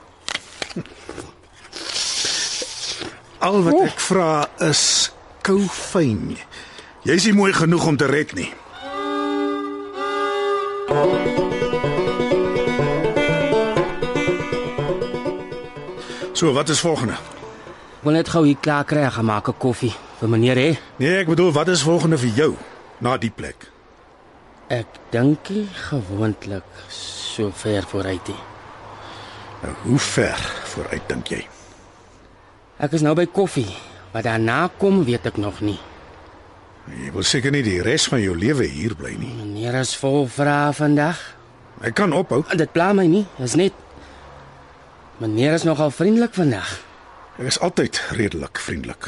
[3.39, 6.37] Al wat ek vra is kou fyn.
[7.05, 8.47] Jy's nie mooi genoeg om te red nie.
[16.33, 17.13] So, wat is volgende?
[18.01, 19.93] Wil net gou hier klaar kry, gaan maak 'n koffie.
[20.19, 20.77] Vir meneer hè?
[20.97, 22.55] Nee, ek bedoel wat is volgende vir jou
[22.97, 23.71] na die plek?
[24.67, 28.41] Ek dink nie gewoonlik so ver vooruit nie.
[29.61, 31.47] Nou, hoe ver vooruit dink jy?
[32.77, 33.75] Ek is nou by koffie.
[34.11, 35.79] Wat daarna kom, weet ek nog nie.
[36.85, 39.31] Jy wil seker nie die res van jou lewe hier bly nie.
[39.39, 41.21] Meneer is vol vrae vandag.
[41.81, 42.43] Ek kan ophou.
[42.53, 43.25] Dit pla my nie.
[43.39, 43.73] Dis net
[45.17, 46.67] Meneer is nogal vriendelik vandag.
[47.39, 49.07] Ek is altyd redelik vriendelik.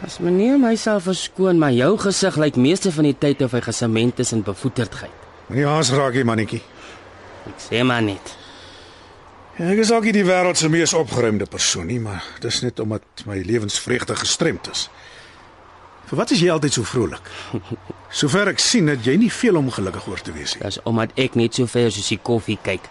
[0.00, 4.22] As meneer myself verskoon, maar jou gesig lyk meeste van die tyd of hy gesement
[4.24, 5.26] is in bevoeterdheid.
[5.50, 6.62] Moenie haas raak hier mannetjie.
[7.50, 8.32] Ek sê maar net.
[9.58, 12.80] Ja, ek is ook nie die wêreld se mees opgeruimde persoon nie, maar dis net
[12.80, 14.86] omdat my lewensvreugde gestremd is.
[16.10, 17.28] Vir wat is jy altyd so vrolik?
[18.10, 20.64] Sover ek sien, het jy nie veel om gelukkig oor te wees nie.
[20.64, 22.88] Dis omdat ek net so ver soos die koffie kyk.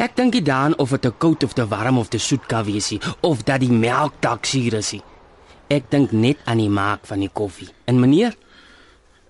[0.00, 2.64] Ek dink nie daaraan of dit te koud of te warm of te soet kan
[2.64, 5.02] wees nie, of dat die melk dalk suur is nie.
[5.68, 7.68] Ek dink net aan die maak van die koffie.
[7.84, 8.32] En meneer?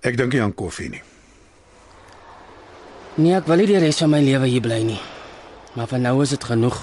[0.07, 1.03] Ek dink nie aan koffie nie.
[3.17, 5.01] Nee, ek wil nie die res van my lewe hier bly nie.
[5.75, 6.79] Maar vir nou is dit genoeg.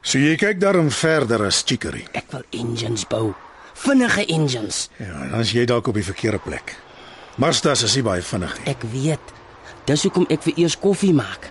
[0.00, 2.06] So jy kyk daarom verder as Chicory.
[2.16, 3.34] Ek wil engines bou.
[3.80, 4.88] Vinnige engines.
[4.96, 6.74] Ja, dan is jy dalk op die verkeerde plek.
[7.40, 8.66] Marstas is nie baie vinnig nie.
[8.74, 9.32] Ek weet.
[9.88, 11.48] Dis hoekom ek vir eers koffie maak.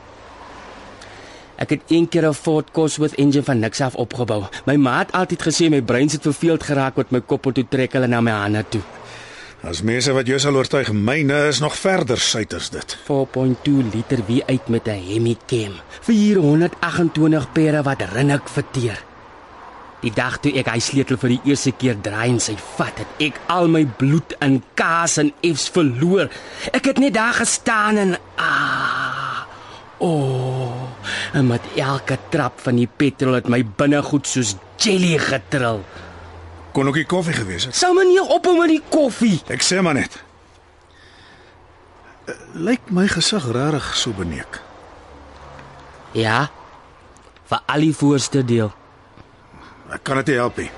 [1.59, 4.45] Ek het een keer 'n Ford Cosworth engine van niks af opgebou.
[4.65, 7.65] My ma het altyd gesê my brein het verveeld geraak met my kop en toe
[7.69, 8.81] trek hulle na my hande toe.
[9.63, 12.97] As mense wat jou sal oortuig, myne is nog verder suid as dit.
[13.07, 15.73] 4.2 liter wie uit met 'n Hemi Cam.
[16.01, 19.08] 428 pere wat rinnik verteer.
[19.99, 23.23] Die dag toe ek hy sleutel vir die eerste keer draai en sy vat, het
[23.25, 26.31] ek al my bloed in kaas en F's verloor.
[26.71, 29.43] Ek het net daar gestaan en ah.
[29.99, 30.83] O, oh,
[31.35, 35.83] en met elke trap van die petrol het my binnegoed soos jelly getrill.
[36.71, 37.75] Kon ook die koffie gewees het.
[37.75, 39.41] Sou meneer ophou met die koffie?
[39.51, 40.15] Ek sê maar net.
[42.23, 42.37] Uh,
[42.69, 44.61] Lyk my gesig regtig so beneek.
[46.15, 46.45] Ja.
[47.51, 48.71] Vir al die voorste deel.
[49.89, 50.69] Ek kan dit nie help nie.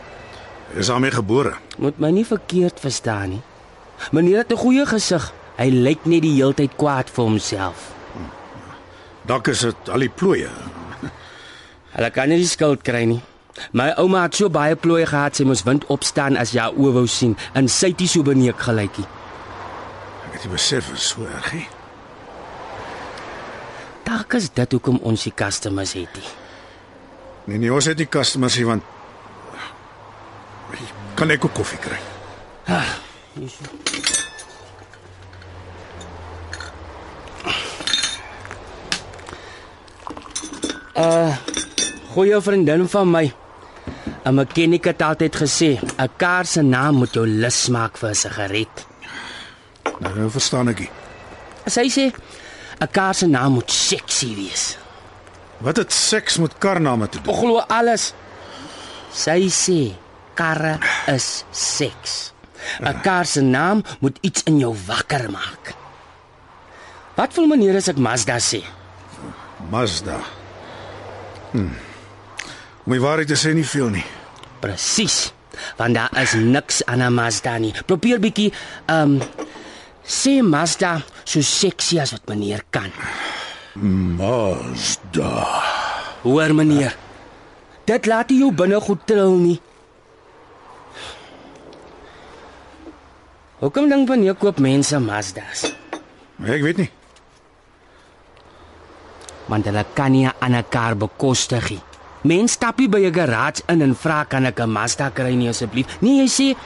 [0.72, 1.56] Ek is daarmee gebore.
[1.78, 3.42] Moet my nie verkeerd verstaan nie.
[4.12, 5.34] Meneer het 'n goeie gesig.
[5.58, 7.92] Hy lyk net die heeltyd kwaad vir homself.
[9.28, 10.50] Dalk is dit al die plooie.
[11.92, 13.22] Hulle kan nie die skuld kry nie.
[13.72, 17.08] My ouma het so baie plooie gehad sy moes wind opstaan as jy oë wou
[17.08, 19.06] sien en sy het nie so beneek gelykie.
[20.26, 21.68] Ek het nie besef dit is so erg nie.
[24.08, 26.16] Dalk is dit hoekom ons die customers het.
[26.16, 26.32] Nie.
[27.46, 28.84] Nee nee, ons het nie customers hier want
[31.22, 32.00] kan ek ook koffie kry?
[40.98, 41.38] Uh
[42.16, 43.24] goeie vriendin van my.
[44.26, 48.16] 'n Mechanic het altyd gesê, 'n kar se naam moet jou lus maak vir 'n
[48.16, 48.86] sigaret.
[50.00, 50.92] Nou, nou verstaan ek nie.
[51.66, 52.06] Sy sê
[52.82, 54.78] 'n kar se naam moet sexy wees.
[55.58, 57.36] Wat het seks met karname te doen?
[57.36, 58.14] Glo alles.
[59.14, 60.01] Sy sê
[60.34, 62.34] karre is seks.
[62.80, 65.74] 'n Kar se naam moet iets in jou wakker maak.
[67.16, 68.62] Wat voel meneer as ek Mazda sê?
[69.70, 70.20] Mazda.
[71.52, 71.74] Hm.
[72.86, 74.06] Om die waarheid te sê nie veel nie.
[74.60, 75.34] Presies.
[75.78, 77.74] Want daar is niks aan 'n Mazda nie.
[77.86, 78.54] Probeer bietjie
[78.86, 79.22] ehm um,
[80.06, 82.92] sê Mazda so sexy as wat meneer kan.
[84.18, 85.46] Mazda.
[86.22, 86.96] Hoor meneer.
[87.86, 89.62] Dit laat nie jou binnegoed tril nie.
[93.62, 95.68] Hoekom dink meneer koop mense Mazdas?
[96.42, 96.88] Ek weet nie.
[99.52, 101.82] Want hulle kan nie 'n ander kar bekostig nie.
[102.24, 105.50] Mense stap nie by 'n garage in en vra kan ek 'n Mazda kry nie
[105.50, 105.86] asseblief?
[106.02, 106.58] Nee, jy sê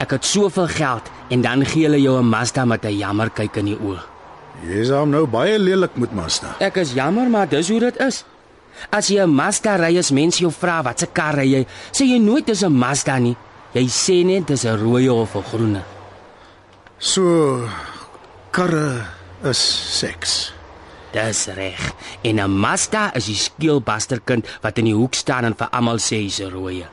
[0.00, 3.56] ek het soveel geld en dan gee hulle jou 'n Mazda met 'n jammer kyk
[3.56, 4.02] in die oë.
[4.66, 6.56] Jy is hom nou baie lelik met Mazda.
[6.58, 8.24] Ek is jammer, maar dis hoe dit is.
[8.90, 12.18] As jy 'n Mazda ry, as mense jou vra watse kar ry jy, sê jy
[12.18, 13.36] nooit dis 'n Mazda nie.
[13.72, 15.97] Jy sê net dis 'n rooi of 'n groene.
[16.98, 17.68] So
[18.50, 19.06] karre
[19.46, 19.58] is
[19.98, 20.52] seks.
[21.12, 21.92] Dis reg.
[22.22, 26.16] En 'n Mazda is die skeelbasterkind wat in die hoek staan en vir almal sê
[26.24, 26.86] hy's 'n rooi.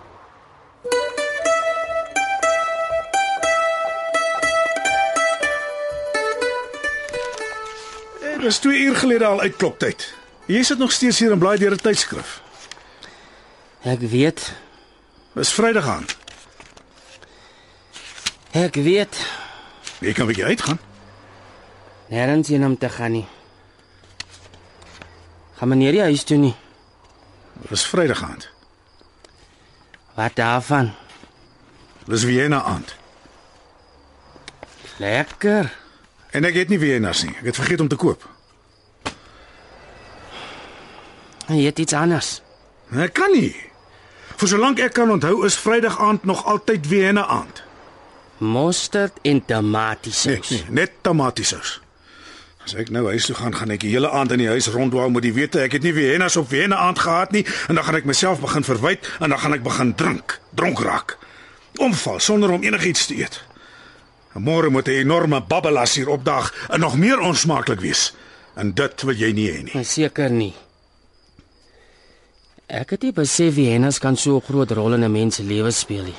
[8.22, 10.14] Dit is 2 uur gelede al uit kloktyd.
[10.46, 12.42] Jy sit nog steeds hier en blaai deur 'n tydskrif.
[13.82, 14.54] Ek weet,
[15.34, 16.06] Dis Vrydag aan.
[18.52, 19.45] ek weet.
[20.06, 20.78] Jy kan bietjie uitgaan.
[22.14, 23.26] Nêrens heen om te gaan nie.
[25.58, 26.54] Gaan meneer die huis toe nie.
[27.72, 28.44] Dis Vrydag aan.
[30.14, 30.92] Wat daarvan?
[32.06, 32.94] Dis Vienna aand.
[35.02, 35.74] Lekker.
[36.32, 37.34] En ek het nie Vienna's nie.
[37.42, 38.30] Ek het vergeet om te koop.
[41.50, 42.42] Jy het iets anders.
[42.94, 43.56] Ek kan nie.
[44.38, 47.55] Vir solank ek kan onthou is Vrydag aand nog altyd Vienna aand.
[48.38, 50.50] Mosterd en Nee, tomatiesous.
[50.50, 51.82] nee, net tomatiesous.
[52.66, 55.10] As ek nou huis toe gaan, gaan ek die hele aand in die huis rondwou
[55.12, 57.96] met die wete ek het nie Vienna's op Vienna aand gehad nie en dan gaan
[57.96, 61.18] ek myself begin verwyd en dan gaan ek begin drink, dronk raak.
[61.78, 63.42] Omval sonder om enigiets te eet.
[64.34, 68.14] En môre moet 'n enorme babbelas hier opdag en nog meer onsmaaklik wees.
[68.56, 69.72] En dit wil jy nie hê nie.
[69.74, 70.54] Nee, Seker nie.
[72.68, 75.72] Ek het nie besef Vienna's kan so 'n groot rol in 'n mens se lewe
[75.72, 76.16] speel nie.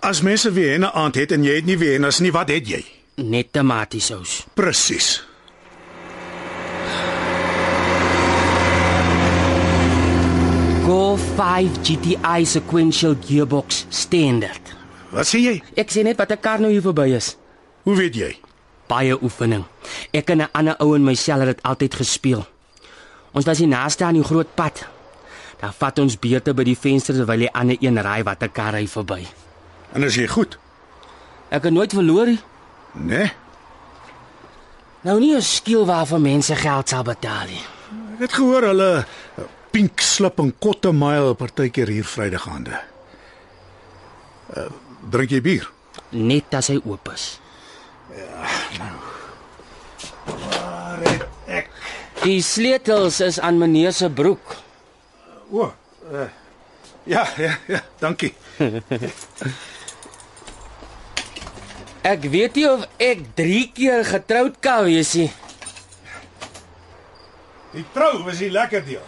[0.00, 2.78] As mense Vienna aand het en jy het nie Vienna's nie, wat het jy?
[3.18, 4.44] Net tomatiesous.
[4.54, 5.08] Presies.
[10.86, 14.70] Golf 5 GTI sequential gearbox standard.
[15.10, 15.56] Wat sê jy?
[15.74, 17.36] Ek sê net wat 'n kar nou hier verby is.
[17.82, 18.38] Hoe weet jy?
[18.86, 19.64] Baie oefening.
[20.12, 22.46] Ek en 'n ander ou in my sel het dit altyd gespeel.
[23.32, 24.86] Ons was hier naaste aan die groot pad.
[25.60, 28.74] Daar vat ons beurte by die venster terwyl die ander een ry wat 'n kar
[28.74, 29.26] ry verby.
[29.92, 30.58] En as jy goed?
[31.48, 32.40] Ek het nooit verloor nie.
[32.92, 33.32] Nee.
[35.00, 37.64] Nou nie 'n skiel waarvan mense geld sal betaal nie.
[38.14, 42.80] Ek het gehoor hulle eh, pink slip en kotte mile partykeer hier Vrydaghande.
[44.56, 44.64] Uh,
[45.10, 45.70] drink jy bier?
[46.10, 47.40] Net as hy oop is.
[50.24, 51.70] Waar het ek?
[52.22, 54.56] Die sleutels is aan meneer se broek.
[55.50, 55.72] O.
[56.12, 56.24] Uh,
[57.04, 58.34] ja, ja, ja, dankie.
[62.08, 65.28] Ek weet nie of ek 3 keer getroud kan wees nie.
[67.74, 69.04] Die trou was die lekker deel.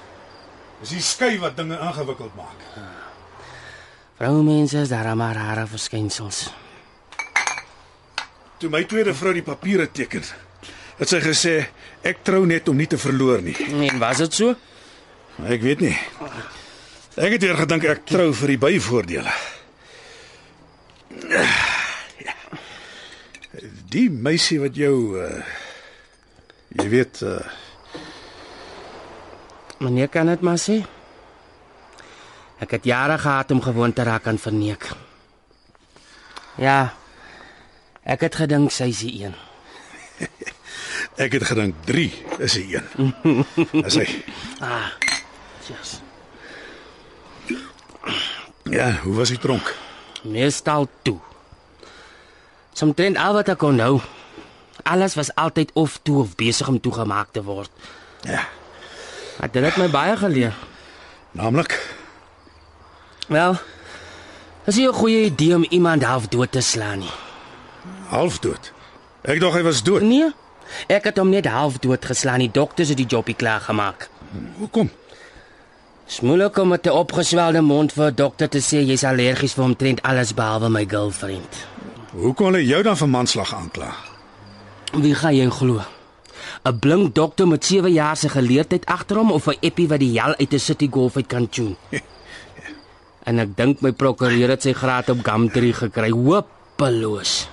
[0.83, 2.67] Dis die skei wat dinge ingewikkeld maak.
[4.21, 6.51] Vroumense is daar maar rare verskynsels.
[8.61, 10.27] Toe my tweede vrou die papiere teken,
[10.99, 11.55] het sy gesê
[12.05, 13.57] ek trou net om nie te verloor nie.
[13.89, 14.53] En was dit so?
[15.49, 15.97] Ek weet nie.
[17.17, 19.37] Ek het weer gedink ek trou vir die byvoordele.
[23.91, 25.43] Die meisie wat jou uh
[26.79, 27.41] jy weet uh
[29.81, 30.75] Meneer kan dit maar sê.
[32.61, 34.85] Ek het jare gehad om gewoon te raak aan verneek.
[36.61, 36.93] Ja.
[38.05, 39.35] Ek het gedink sy is die een.
[41.25, 42.05] ek het gedink 3
[42.45, 43.15] is die een.
[43.87, 44.05] As hy
[44.61, 44.93] Ah.
[45.65, 46.03] Jesus.
[48.69, 49.73] Ja, hoe was hy tronk?
[50.29, 51.17] Meestal toe.
[52.81, 53.99] Somtrent al wat ek onthou.
[54.89, 57.71] Alles was altyd of toe of besig om toegemaak te word.
[58.25, 58.47] Ja,
[59.41, 60.55] Maar dit het my baie geleer.
[61.33, 61.77] naamlik
[63.29, 63.57] Wel,
[64.65, 67.13] dis nie 'n goeie idee om iemand half dood te slaan nie.
[68.09, 68.73] halfdood.
[69.23, 70.03] Ek dink hy was dood.
[70.03, 70.33] Nee,
[70.87, 72.39] ek het hom net half dood geslaan.
[72.39, 74.09] Die dokters het die jobbie klaar gemaak.
[74.59, 74.91] Hoekom?
[76.07, 80.03] Smoelik om met 'n opgeswelde mond vir 'n dokter te sê jy's allergies vir omtrent
[80.03, 81.55] alles behalwe my girlfriend.
[82.11, 83.93] Hoe kon hulle jou dan vir manslag aankla?
[84.99, 85.83] Wie gaan jy glo?
[86.65, 90.21] 'n Blink dokter met 7 jaar se geleerdheid agter hom of 'n eppie wat die
[90.21, 91.77] hel uit 'n city golf uit kan tune?
[93.29, 96.11] en ek dink my prokureur het sy graad op Gumtree gekry.
[96.11, 97.49] Hopeloos.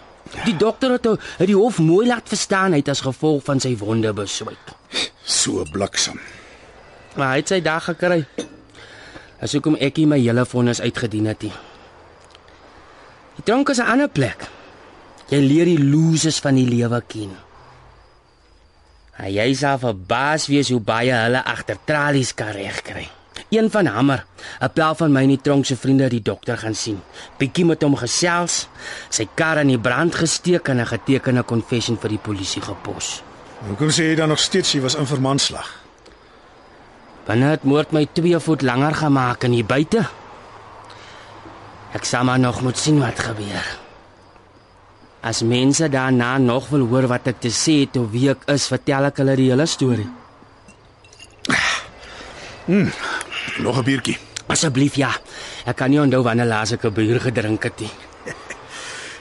[0.45, 1.05] Die dokter het,
[1.37, 4.73] het die hof mooi laat verstaan hy het as gevolg van sy wonde beswyk.
[5.23, 6.19] So bliksem.
[7.15, 8.25] Maar hy het sy dag gekry.
[9.39, 11.53] As hoekom ek nie my hele vonnis uitgedien het nie.
[13.37, 14.49] Die tronk is 'n ander plek.
[15.29, 17.35] Jy leer die loses van die lewe ken.
[19.17, 23.09] En jy sal verbaas wees hoe baie hulle agter tralies kan regkry.
[23.49, 24.25] Een van Hammer,
[24.61, 27.01] 'n pel van my in die tronk se vriende het die dokter gaan sien.
[27.37, 28.67] Bietjie met hom gesels,
[29.09, 33.23] sy kar in die brand gesteek en 'n getekende confession vir die polisie gepos.
[33.67, 35.69] Hoekom sê jy dan nog steeds jy was in vir manslag?
[37.25, 40.05] Binne het moord my 2 voet langer gemaak en hier buite.
[41.97, 43.65] Ek sal maar nog moet sien wat gebeur.
[45.25, 48.67] As mense daarna nog wil hoor wat ek te sê het of wie ek is,
[48.69, 50.09] vertel ek hulle die hele storie.
[52.67, 54.17] Nog 'n biertjie.
[54.47, 55.09] Asseblief ja.
[55.65, 57.93] Ek kan nie onthou wanneer laas ek 'n bier gedrink het nie.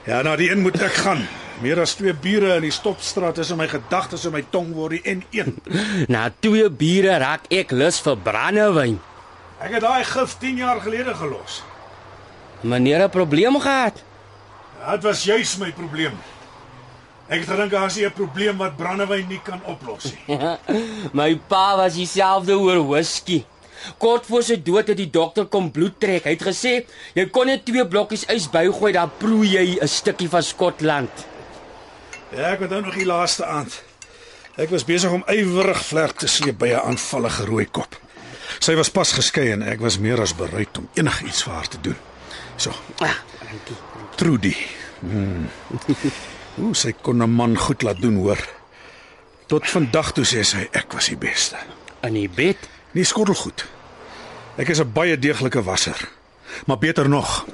[0.07, 1.27] Ja, na die een moet ek gaan.
[1.61, 4.91] Meer as twee bure in die stopstraat is in my gedagtes en my tong word
[4.91, 5.57] die en een.
[6.15, 9.01] Na twee biere raak ek lus vir brandewyn.
[9.59, 11.63] Ek het daai gif 10 jaar gelede gelos.
[12.61, 14.03] Meneer 'n probleem gehad.
[14.91, 16.13] Dit was juis my probleem.
[17.27, 20.39] Ek het gedink daar is 'n probleem wat brandewyn nie kan oplos nie.
[21.13, 23.45] My pa was dieselfde oor whisky.
[23.99, 26.25] Kort voor sy dood het die dokter kom bloed trek.
[26.25, 30.29] Hy het gesê jy kon net twee blokkies ys bygooi, dan proe jy 'n stukkie
[30.29, 31.11] van Skotland.
[32.31, 33.83] Ja, ek onthou nog die laaste aand.
[34.57, 37.97] Ek was besig om ywerig vlerk te sleep by 'n aanvallige rooi kop.
[38.59, 41.81] Sy was pas geskei en ek was meer as bereid om enigiets vir haar te
[41.81, 41.97] doen.
[42.57, 43.77] So, Ah, dankie.
[44.17, 44.57] Trudy.
[45.01, 45.49] Hmm.
[46.57, 48.39] Hoe sy kon 'n man goed laat doen, hoor.
[49.47, 51.57] Tot vandag toe sê sy ek was die beste.
[52.03, 52.57] In die bed.
[52.93, 53.67] Nie skottelgoed.
[54.57, 56.09] Ek is 'n baie deeglike wasser.
[56.67, 57.45] Maar beter nog,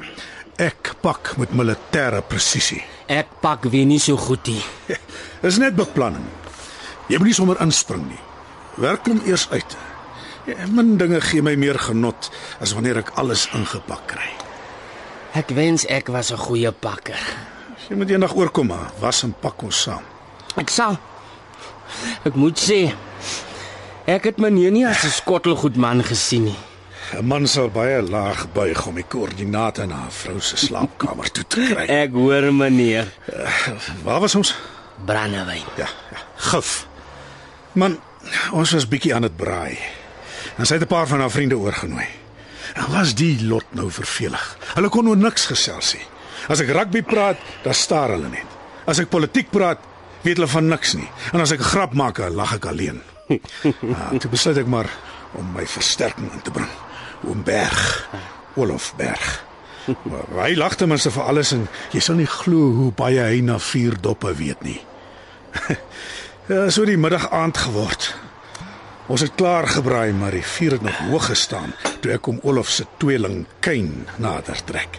[0.56, 2.84] ek pak met militêre presisie.
[3.06, 4.62] Ek pak weer nie so goed nie.
[5.42, 6.24] Dis net beplanning.
[7.08, 8.20] Jy moet nie sommer inspring nie.
[8.76, 9.76] Werk hom eers uit.
[10.46, 12.30] Ja, min dinge gee my meer genot
[12.60, 14.30] as wanneer ek alles ingepak kry.
[15.34, 17.20] Ek wens ek was 'n goeie pakker.
[17.88, 20.02] Jy moet eendag oorkom, maar was en pak ons saam.
[20.56, 20.98] Ek sal
[22.24, 22.92] Ek moet sê
[24.08, 26.58] ek het meneer nie as 'n skottelgoed man gesien nie.
[27.12, 31.44] 'n Man sal baie laag buig om die koördinate na 'n vrou se slaapkamer toe
[31.48, 31.86] te kry.
[32.02, 33.12] Ek hoor meneer.
[34.04, 34.54] Waar was ons?
[35.04, 35.64] Brandewyn.
[35.76, 36.86] Ja, ja, gif.
[37.72, 37.98] Man,
[38.52, 39.78] ons was bietjie aan dit braai.
[40.58, 42.21] En sy het 'n paar van haar vriende oorgenooi.
[42.74, 44.44] En was die lot nou vervelig.
[44.74, 46.04] Hulle kon oor niks gesels nie.
[46.50, 48.58] As ek rugby praat, dan staar hulle net.
[48.88, 49.82] As ek politiek praat,
[50.24, 51.08] weet hulle van niks nie.
[51.32, 53.02] En as ek 'n grap maak, lag ek alleen.
[53.28, 54.90] Ja, toe besluit ek maar
[55.38, 56.68] om my versterking in te bring.
[57.24, 58.08] Oom Berg,
[58.54, 59.44] Olof Berg.
[59.86, 63.40] Maar hy lag ten minste vir alles en jy sal nie glo hoe baie hy
[63.40, 64.80] na vier doppe weet nie.
[66.50, 68.16] Ja, so die middag aand geword.
[69.06, 71.70] Ons het klaar gebraai, maar die vuur het nog hoog gestaan
[72.02, 74.98] toe ek om Olof se tweeling Kain nader trek.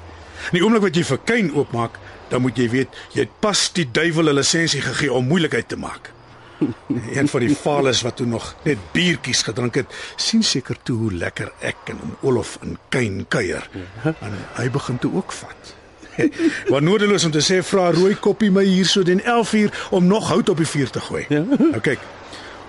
[0.51, 1.99] In die oomblik wat jy vir Kain oopmaak,
[2.32, 5.78] dan moet jy weet jy het pas die duiwel 'n lisensie gegee om moeilikheid te
[5.78, 6.12] maak.
[7.18, 11.14] Een van die vales wat toe nog net biertjies gedrink het, sien seker toe hoe
[11.14, 13.70] lekker ek en om Olof in Kain kuier.
[14.04, 15.76] En hy begin toe ook vat.
[16.74, 20.06] Wat nodeloos om te sê vra rooi koppie my hier so den 11 uur om
[20.06, 21.26] nog hout op die vuur te gooi.
[21.30, 21.41] Ja.
[21.58, 21.99] Nou kyk,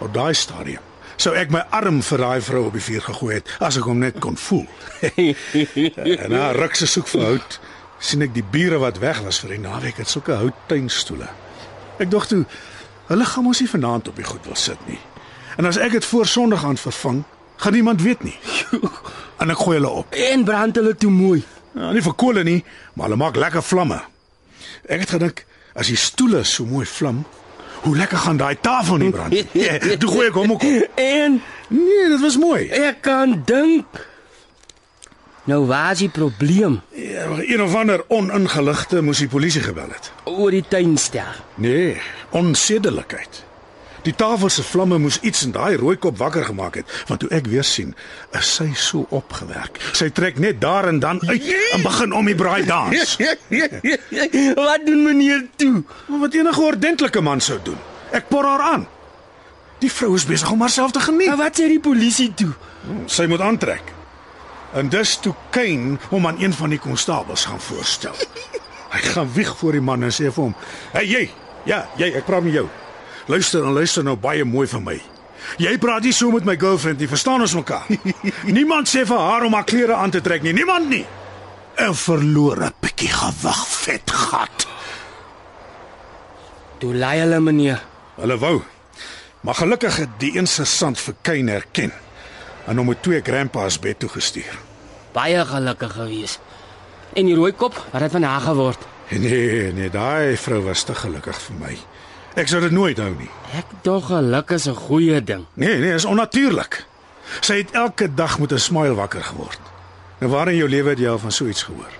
[0.00, 3.54] op daai stadium sou ek my arm vir daai vrou op die vuur gegooi het
[3.64, 4.66] as ek hom net kon voel.
[6.24, 7.58] en na ruk se soek vir hout
[8.04, 11.28] sien ek die bure wat weg was vir die naweek het sulke houttuinstoele.
[12.02, 12.44] Ek dink toe
[13.08, 15.00] hulle gaan mos nie vanaand op die goed wil sit nie.
[15.56, 17.22] En as ek dit voor Sondag aan vervang,
[17.62, 18.34] gaan niemand weet nie.
[19.40, 20.16] en ek gooi hulle op.
[20.18, 21.42] En brand hulle toe mooi.
[21.74, 22.60] Ja, nie vir kole nie,
[22.94, 24.00] maar hulle maak lekker vlamme.
[24.86, 25.44] Ek het gedink
[25.74, 27.24] as die stoele so mooi vlam,
[27.84, 29.34] hoe lekker gaan daai tafel nie brand
[30.00, 30.88] Toe gooi ek hom ook op.
[31.20, 32.66] En Nee, dit was mooi.
[32.68, 33.86] ek kan dink.
[35.44, 40.10] Nou waar is die probleem Ja, een of ander oningeligte moes die polisie gebel het.
[40.24, 41.34] oor die tuinstel?
[41.54, 41.96] Nee,
[42.30, 43.44] onsedelikheid.
[44.04, 47.30] Die tafel se vlamme moes iets in daai rooi kop wakker gemaak het, want toe
[47.32, 47.94] ek weer sien,
[48.36, 49.80] is sy so opgewerk.
[49.96, 53.16] Sy trek net daar en dan uit en begin om die braai dans.
[54.68, 55.80] Wat doen meneer toe?
[56.08, 57.80] Maar wat enige ordentlike man sou doen.
[58.12, 58.86] Ek por haar aan.
[59.80, 61.32] Die vrou is besig om haarself te geniet.
[61.32, 62.52] Maar wat sê die polisie toe?
[63.10, 63.92] Sy moet aantrek.
[64.76, 68.16] En dis toe Kain hom aan een van die konstabels gaan voorstel.
[68.94, 70.56] Hy gaan wieg voor die man en sê vir hom:
[70.92, 71.28] "Hey jy,
[71.64, 72.68] ja, jy, ek praat met jou.
[73.26, 74.98] Luister en luister nou baie mooi van my.
[75.60, 77.88] Jy praat nie so met my girlfriend nie, verstaan ons mekaar?
[78.58, 81.04] Niemand sê vir haar om haar klere aan te trek nie, niemand nie.
[81.74, 84.66] 'n Verlore bietjie gewig vet gat.
[86.78, 87.82] Toe lei hulle meneer.
[88.20, 88.62] Hulle wou.
[89.44, 91.92] Maar gelukkig het die een sergeant vir Kain herken
[92.66, 94.54] en hom met twee grandpas bed toe gestuur.
[95.12, 96.38] Baie gelukkig gewees.
[97.14, 98.86] En die rooi kop, wat het van haar geword?
[99.24, 101.74] Nee, nee, daai vrou was te gelukkig vir my.
[102.34, 103.30] Ek sou dit nooit hou nie.
[103.54, 105.46] Ek dog geluk is 'n goeie ding.
[105.54, 106.84] Nee, nee, is onnatuurlik.
[107.40, 109.60] Sy het elke dag met 'n smile wakker geword.
[110.18, 111.92] Nou waar in jou lewe het jy al van so iets gehoor?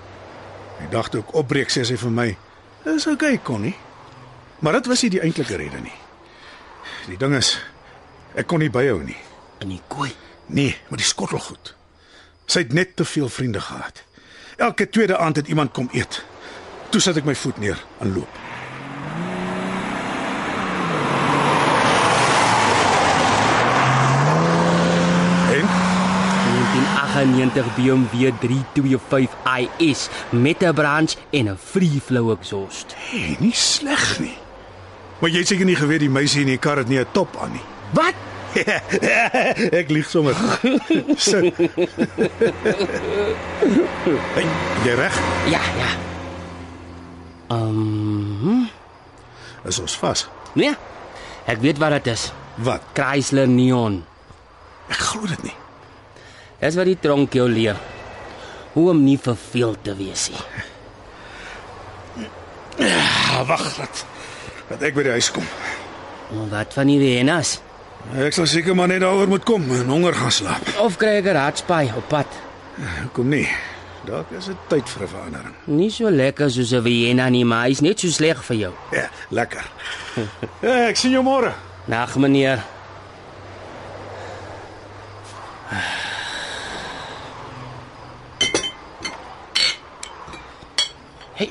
[0.81, 2.37] Die dag toe ek opbreek sê sy vir my,
[2.85, 3.77] "Dis okay, Connie."
[4.59, 5.99] Maar dit was nie die eintlike rede nie.
[7.07, 7.59] Die ding is
[8.35, 9.17] ek kon nie byhou nie.
[9.59, 10.15] In die kooi.
[10.47, 11.75] Nee, maar die skottelgoed.
[12.47, 14.03] Sy het net te veel vriende gehad.
[14.57, 16.25] Elke tweede aand het iemand kom eet.
[16.89, 18.29] Toe sit ek my voet neer en loop.
[25.55, 25.69] En
[27.33, 29.31] 1998 BMW 325
[29.79, 32.95] IS met 'n branch en 'n free flow exhaust.
[32.97, 34.37] hey, nie sleg nie.
[35.19, 37.37] Maar jy het seker nie geweet die meisie in die kar het nie 'n top
[37.41, 37.63] aan nie.
[37.93, 38.15] Wat?
[39.73, 40.35] ek lieg sommer.
[41.17, 41.55] Sit.
[44.35, 44.47] hey,
[44.85, 45.19] jy reg?
[45.51, 45.91] Ja, ja.
[47.49, 48.65] Ehm,
[49.65, 50.29] Is ons vas?
[50.53, 50.75] nee.
[51.45, 52.33] Ek weet wat dit is.
[52.55, 52.81] Wat?
[52.93, 54.05] Chrysler Neon.
[54.89, 55.55] Ek glo dit nie.
[56.61, 57.77] Dis wat die tronk jou leer.
[58.75, 60.45] Hoe om nie verveeld te wees nie.
[62.85, 64.05] Ah, wag dat.
[64.69, 65.45] Dat ek by die huis kom.
[66.35, 67.59] Maar wat van die hyenas?
[68.21, 70.73] Ek sal seker maar net daaroor moet kom en honger gaan slaap.
[70.83, 72.27] Of kry ek 'n raadspaai op pad?
[73.13, 73.49] Kom nie.
[74.05, 75.55] Dalk is dit tyd vir 'n verandering.
[75.67, 78.73] Nie so lekker soos 'n hyena nie, maar hy's net so sleg vir jou.
[78.93, 79.65] Ja, lekker.
[80.63, 81.53] ja, ek sien jou môre.
[81.87, 82.61] Nag meneer.
[91.35, 91.51] Hey,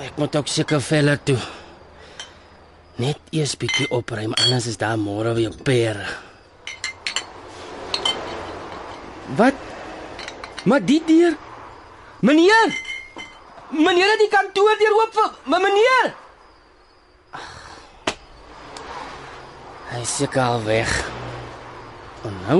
[0.00, 1.38] ek moet ook seker velle toe.
[3.00, 6.04] Net eers bietjie opruim, anders is daar môre weer pere.
[9.38, 9.56] Wat?
[10.68, 11.36] Maar die deur.
[12.20, 12.74] Meneer!
[13.70, 16.10] Meneer het die kantoor deur oop vir maar meneer.
[19.94, 20.92] Hy seker al weg.
[22.28, 22.58] En nou?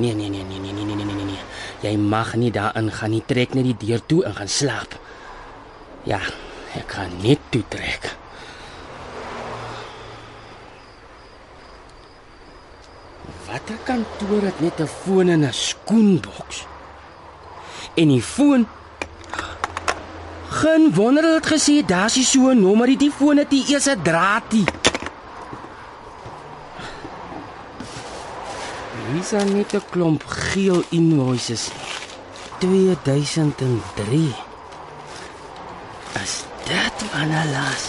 [0.00, 1.44] Nee nee nee nee nee nee nee nee nee nee.
[1.84, 3.20] Jy mag nie daarin gaan nie.
[3.26, 4.96] Trek net die deur toe en gaan slaap.
[6.08, 6.22] Ja,
[6.74, 8.16] ek gaan net toe trek.
[13.46, 16.66] Watter kantoor het net 'n foon en 'n skoenboks?
[17.94, 18.66] En die foon
[20.52, 22.96] Geen wonder hulle het gesê daar's nie so 'n nommer nie.
[22.96, 24.64] Die foon het nie eers 'n draatie.
[29.12, 31.70] Hier's dan net 'n klomp geel invoices.
[32.58, 34.34] 2003.
[36.22, 36.44] Is
[37.10, 37.82] las?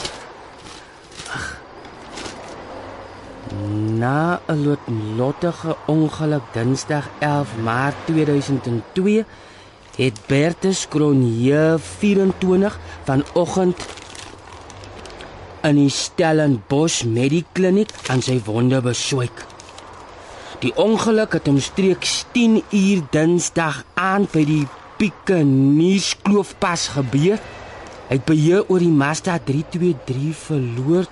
[1.33, 1.45] Ag.
[3.99, 4.77] Na 'n
[5.15, 9.25] lottige ongeluk Dinsdag 11 Maart 2002
[9.95, 13.77] het Bertus Kronje 24 vanoggend
[15.61, 19.45] in die Stellenbosch Medikliniek aan sy wonde beswyk.
[20.59, 27.39] Die ongeluk het omstreeks 10 uur Dinsdag aand by die Pieke Nuuskloof pas gebeur.
[28.09, 31.07] Hy het beheer oor die Mazda 323 verloor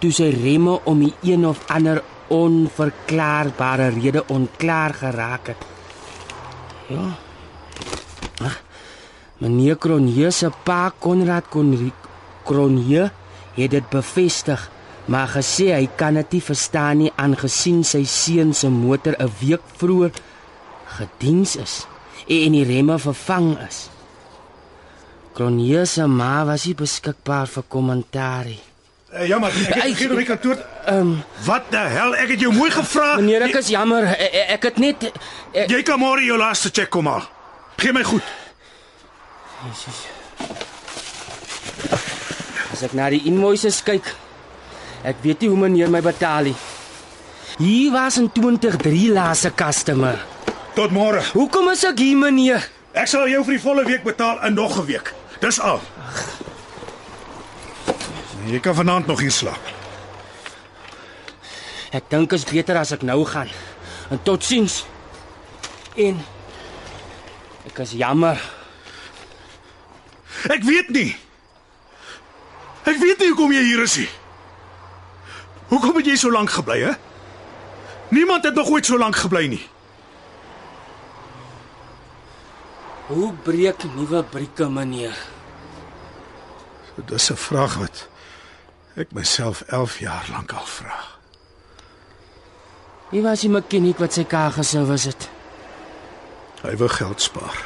[0.00, 2.02] toe sy remme om die een of ander
[2.32, 5.68] onverklaarbare rede onklaar geraak het.
[6.88, 7.10] Ja.
[9.42, 11.48] Meneer Kronje se pa Konrad
[12.46, 13.10] Kronje
[13.54, 14.70] het dit bevestig,
[15.06, 19.64] maar gesê hy kan dit nie verstaan nie aangesien sy seun se motor 'n week
[19.76, 20.12] vroeër
[20.98, 21.86] gediens is
[22.28, 23.91] en die remme vervang is.
[25.32, 28.60] Kronje se ma was nie beskikbaar vir kommentaar nie.
[29.12, 30.56] Uh, jammer, ek het geen die kantoor.
[30.88, 31.14] Ehm,
[31.44, 32.14] Wat die hel?
[32.16, 33.16] Ek het jou mooi gevra.
[33.16, 34.06] meneer, ek is jammer.
[34.08, 35.04] Ek, ek het net
[35.52, 37.22] ek, Jy kan môre jou laaste check kom haal.
[37.76, 38.22] Gee my goed.
[39.68, 40.06] Jesus.
[42.72, 44.04] As ek na die invoices kyk,
[45.04, 46.56] ek weet nie hoe meneer my betaal nie.
[47.58, 50.18] Hier was 'n 23 laaste customer.
[50.74, 51.20] Tot môre.
[51.34, 52.64] Hoekom is ek hier meneer?
[52.94, 55.12] Ek sal jou vir die volle week betaal in nog 'n week.
[55.42, 55.80] Dis al.
[58.46, 59.70] Jy kan vanaand nog hier slaap.
[61.92, 63.50] Ek dink is beter as ek nou gaan.
[64.14, 64.84] En totsiens.
[65.98, 66.20] En
[67.66, 68.38] ek is jammer.
[70.50, 71.10] Ek weet nie.
[72.86, 74.08] Ek weet nie hoekom jy hier is nie.
[75.72, 76.94] Hoekom het jy so lank gebly, hè?
[78.14, 79.62] Niemand het nog ooit so lank gebly nie.
[83.12, 85.16] Hoe breek nuwe brieke meneer?
[87.06, 88.08] Dis 'n vraag wat
[88.96, 90.98] ek myself 11 jaar lank al vra.
[93.10, 95.28] Wie was die mekaniek wat sy kar gesouwes het?
[96.62, 97.58] Hy wou geld spaar.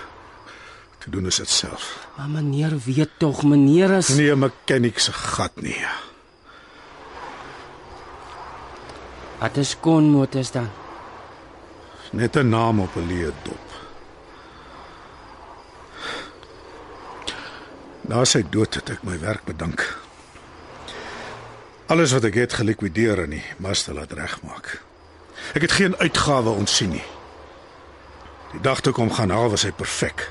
[0.99, 2.09] Te doen is dit self.
[2.17, 5.87] Maar meneer weet tog, meneer is Nee, 'n mechanic se gat nie.
[9.39, 10.71] Wat is kon motors dan?
[12.11, 13.66] Net 'n naam op 'n leë dop.
[18.07, 19.83] Na sy dood het ek my werk bedank.
[21.91, 24.81] Alles wat ek het gelikwideer en die master laat regmaak.
[25.55, 27.05] Ek het geen uitgawe ontsien nie.
[28.53, 30.29] Die dag toe kom gaan haal was hy perfek,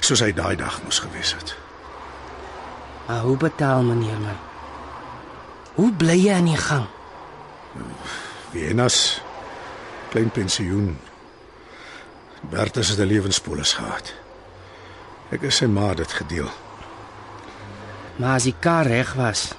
[0.00, 1.54] soos hy daai dag moes gewees het.
[3.06, 4.34] Maar hoe betaal meneer my?
[5.74, 6.86] Hoe bly jy aan die gang?
[8.50, 9.20] Vienas
[10.10, 10.94] klein pensioen.
[12.50, 14.14] Bertus het 'n lewenspolis gehad.
[15.30, 16.50] Ek is sy ma dit gedeel.
[18.16, 19.52] Maar as die kar reg was.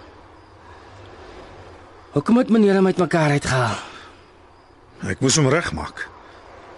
[2.15, 3.79] Hoekom het meneer hom uitmekaar uitgehaal?
[5.11, 6.05] Ek moes hom regmaak.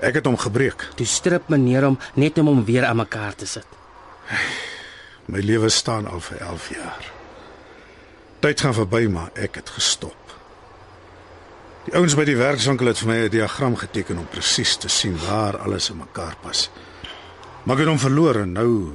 [0.02, 0.88] Ek het hom gebreek.
[0.98, 3.68] Toe strip meneer hom net om hom weer aan mekaar te sit.
[5.32, 7.12] My lewe staan al vir 11 jaar.
[8.40, 10.34] Tyd gaan verby, maar ek het gestop.
[11.88, 15.18] Die ouens by die werkswinkel het vir my 'n diagram geteken om presies te sien
[15.28, 16.70] waar alles in mekaar pas.
[17.64, 18.94] Maar ek het hom verloor en nou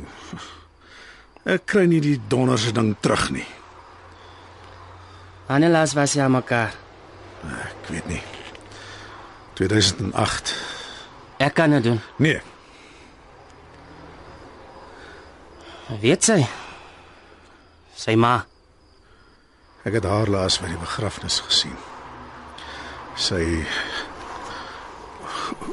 [1.44, 3.46] ek kry nie die donderse ding terug nie.
[5.48, 6.72] Wanneer laas was jy aan mekaar?
[7.44, 8.22] Ek weet nie.
[9.54, 10.54] 2008.
[11.38, 12.00] Ek kan dit doen.
[12.16, 12.40] Nee,
[16.00, 16.38] Weet sy?
[17.94, 18.44] Sy ma.
[19.84, 21.74] ek het haar laas by die begrafnis gesien.
[23.18, 23.42] Sy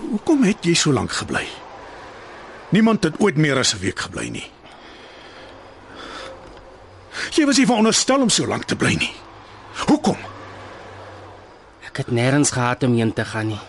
[0.09, 1.45] Hoekom het jy so lank gebly?
[2.73, 4.51] Niemand het ooit meer as 'n week gebly nie.
[7.35, 9.11] Jy was nie veronderstel om so lank te bly nie.
[9.87, 10.17] Hoekom?
[11.87, 13.61] Ek het nêrens gehad om heen te gaan nie.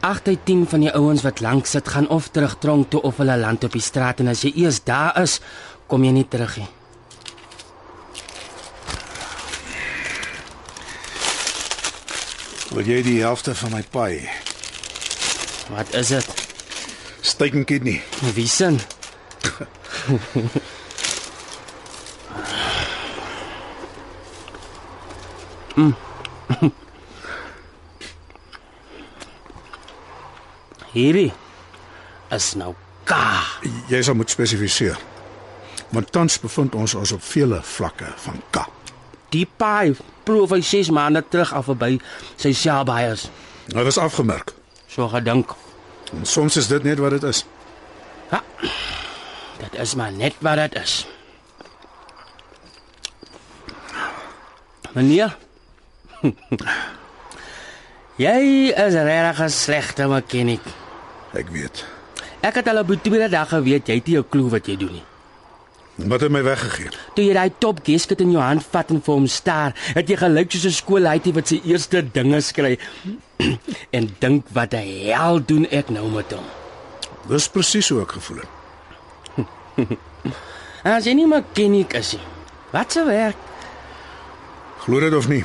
[0.00, 3.16] 8 uit 10 van die ouens wat lank sit gaan of terug tronk toe of
[3.16, 5.40] hulle land op die straat en as jy eers daar is,
[5.90, 6.70] kom jy nie terug nie.
[12.74, 14.28] Wil jy die helfte van my paai?
[15.70, 16.46] Wat is dit?
[17.22, 18.02] Steak en kidney.
[18.34, 18.80] Wie sin?
[30.94, 31.32] Hierdie
[32.34, 32.74] is nou
[33.08, 33.42] ka.
[33.90, 34.98] Jy sal moet spesifiseer.
[35.94, 38.56] Want tans bevind ons ons op vele vlakke van K.
[39.34, 39.94] Die paai
[40.24, 42.00] proef hy 6 maande terug af verby
[42.38, 43.28] sy selbaiers.
[43.74, 44.54] Nou dis afgemerk.
[44.90, 45.50] So gedink.
[46.14, 47.44] En soms is dit net wat dit is.
[49.58, 51.06] Dit is maar net wat dit is.
[54.94, 55.36] Meneer.
[58.24, 60.60] Jy is regtig 'n slegte mechanic.
[61.34, 61.84] Ek weet.
[62.40, 64.76] Ek het al op die tweede dag geweet jy het nie 'n klou wat jy
[64.76, 65.04] doen nie.
[65.94, 66.88] Wat het my weggegee?
[67.14, 70.16] Toe jy daai top gesket in jou hand vat en vir hom staar, het jy
[70.16, 72.78] gelyk soos 'n skoolheitie wat sy eerste dinge skry
[73.96, 76.44] en dink wat die hel doen ek nou met hom.
[77.28, 78.48] Dis presies hoe ek gevoel het.
[80.84, 82.22] As jy nie mechanic is nie,
[82.72, 83.36] wat se werk?
[84.84, 85.44] Glo dit of nie?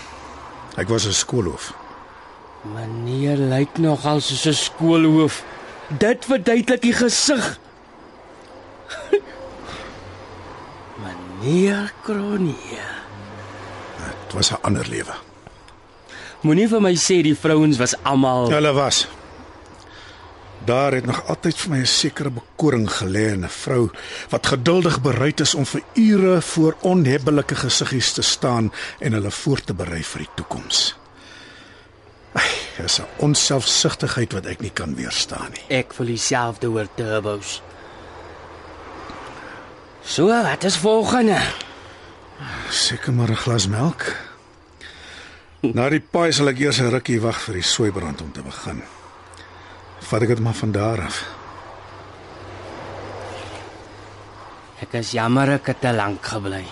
[0.80, 1.74] Ek was 'n skoolhoof.
[2.74, 5.44] Meneer lyk nogal soos 'n skoolhoof.
[5.88, 7.60] Dit verduidelik die gesig.
[11.04, 12.80] Meneer Kronie.
[14.24, 15.16] Dit was 'n ander lewe.
[16.42, 19.08] Moenie vir my sê die vrouens was almal Hulle was.
[20.66, 23.89] Daar het nog altyd vir my 'n sekere bekoring gelê in 'n vrou
[24.30, 29.62] wat geduldig bereid is om vir ure voor onhebbelike gesiggies te staan en hulle voor
[29.64, 30.95] te berei vir die toekoms.
[32.34, 35.78] Ai, dis 'n onselfsugtigheid wat ek nie kan weerstaan nie.
[35.78, 37.62] ek voel dieselfde oor turbos.
[40.03, 41.41] So, wat is volgende?
[42.70, 44.16] Seker maar 'n glas melk.
[45.62, 48.82] Na die paai sal ek eers 'n rukkie wag vir die soeibrand om te begin.
[50.00, 51.20] Vat ek dit maar van daar af.
[54.80, 56.64] Ek is jammer ek het te lank gebly.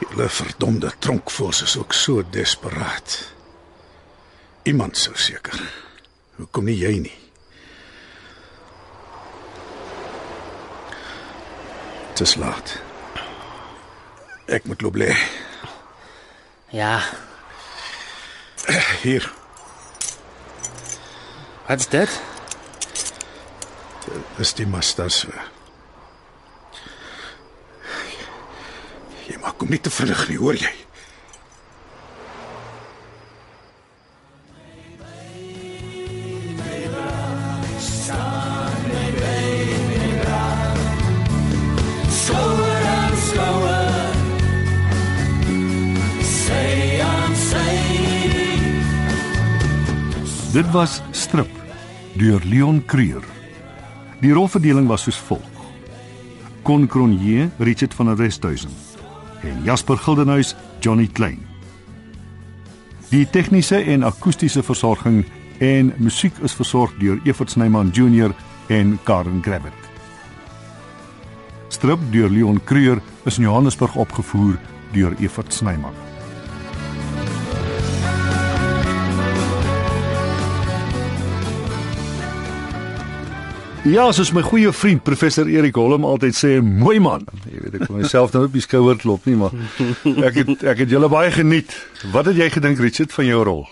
[0.00, 3.18] Hulle verdomde tronkvoels is ook so desperaat.
[4.66, 5.60] Iemand sou seker.
[6.40, 7.16] Hoekom nie jy nie?
[12.10, 12.74] Dit is laat.
[14.50, 15.12] Ek moet loop lê.
[16.74, 16.98] Ja,
[19.02, 19.32] Hier,
[21.70, 22.20] wat's dit?
[24.42, 25.26] is die mastas.
[29.28, 30.72] Jy maak hom nie te vinnig nie, hoor jy?
[50.50, 51.59] Dit was Strip
[52.14, 53.22] deur Leon Creur.
[54.20, 55.64] Die rolverdeling was soos volg:
[56.62, 58.70] Con Cronje, Richard van der Westhuizen
[59.42, 61.46] en Jasper Gildenhuys, Johnny Klein.
[63.08, 65.24] Die tegniese en akoestiese versorging
[65.58, 68.34] en musiek is versorg deur Evert Snyman Junior
[68.68, 69.88] en Karen Gravett.
[71.68, 74.58] Strip deur Leon Creur is in Johannesburg opgevoer
[74.92, 76.09] deur Evert Snyman.
[83.88, 87.22] Ja, soos my goeie vriend professor Erik Holm altyd sê, mooi man.
[87.48, 89.54] Jy weet ek kon myself nou op die skouer klop nie, maar
[90.28, 91.72] ek het ek het julle baie geniet.
[92.12, 93.62] Wat het jy gedink Richard van jou rol?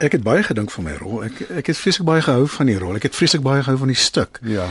[0.00, 1.20] Ek het baie gedink van my rol.
[1.28, 2.96] Ek ek het vreeslik baie gehou van die rol.
[2.96, 4.40] Ek het vreeslik baie gehou van die stuk.
[4.48, 4.70] Ja.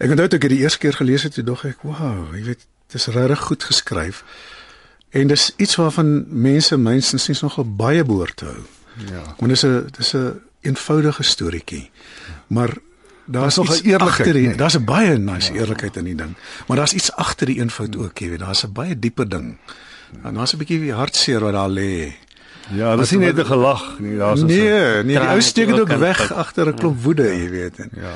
[0.00, 2.44] Ek onthou toe ek dit die eerste keer gelees het, toe dog ek, "Wow, jy
[2.48, 4.24] weet, dit is regtig goed geskryf."
[5.12, 8.62] En dis iets waarvan mense mynstens nogal baie behoort te hou.
[9.12, 9.36] Ja.
[9.36, 11.90] Want dis 'n dis 'n eenvoudige storieetjie.
[12.48, 12.72] Maar
[13.28, 14.54] daar's nog 'n eerlikheid, nee.
[14.54, 16.34] daar's 'n baie nice eerlikheid in die ding.
[16.66, 18.38] Maar daar's iets agter die eenvoud ook, jy weet.
[18.38, 19.58] Daar's 'n baie dieper ding.
[20.22, 22.12] En daar's 'n bietjie hartseer wat daar lê.
[22.70, 25.80] Ja, dis nie net 'n gelag nie, daar's 'n Nee, nee, die ou steek dit
[25.80, 27.78] ook weg agter 'n klomp woede, jy weet.
[27.78, 28.14] En, Ja.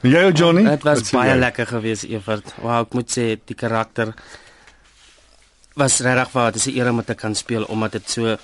[0.00, 0.64] En jy Johnny?
[0.64, 1.38] Dit was baie jy?
[1.38, 2.54] lekker geweest, Evert.
[2.62, 4.14] Wow, ek moet sê die karakter
[5.74, 8.36] was regtig waar, dit is 'n eer om dit te kan speel omdat dit so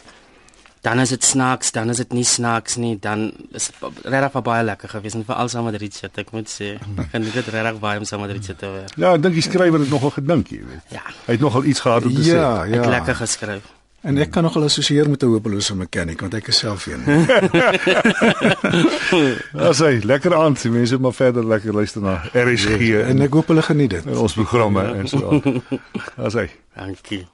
[0.87, 3.71] dan is dit snaaks, dan is dit nie snaaks nie, dan is
[4.07, 6.77] regtig baie lekker geweest en veral saam met Richard, ek moet sê.
[7.03, 8.95] Ek geniet dit regtig baie om saam met Richard te werk.
[8.95, 10.95] Ja, ek dink die skrywer het nogal gedink, jy weet.
[10.95, 12.79] Ja, Hy het nogal iets gehad om te ja, ja.
[12.79, 12.95] ek ja.
[13.01, 13.75] lekker geskryf.
[14.07, 17.03] En ek kan nogal assosieer met 'n hopelose mechanic want ek is self een.
[17.03, 17.17] sê.
[19.71, 23.27] As hy lekker aan, die mense moet maar verder lekker luister na RSG en en
[23.27, 24.07] ek hoop hulle geniet dit.
[24.07, 25.41] ons programme en so.
[26.29, 27.27] As hy Dankie.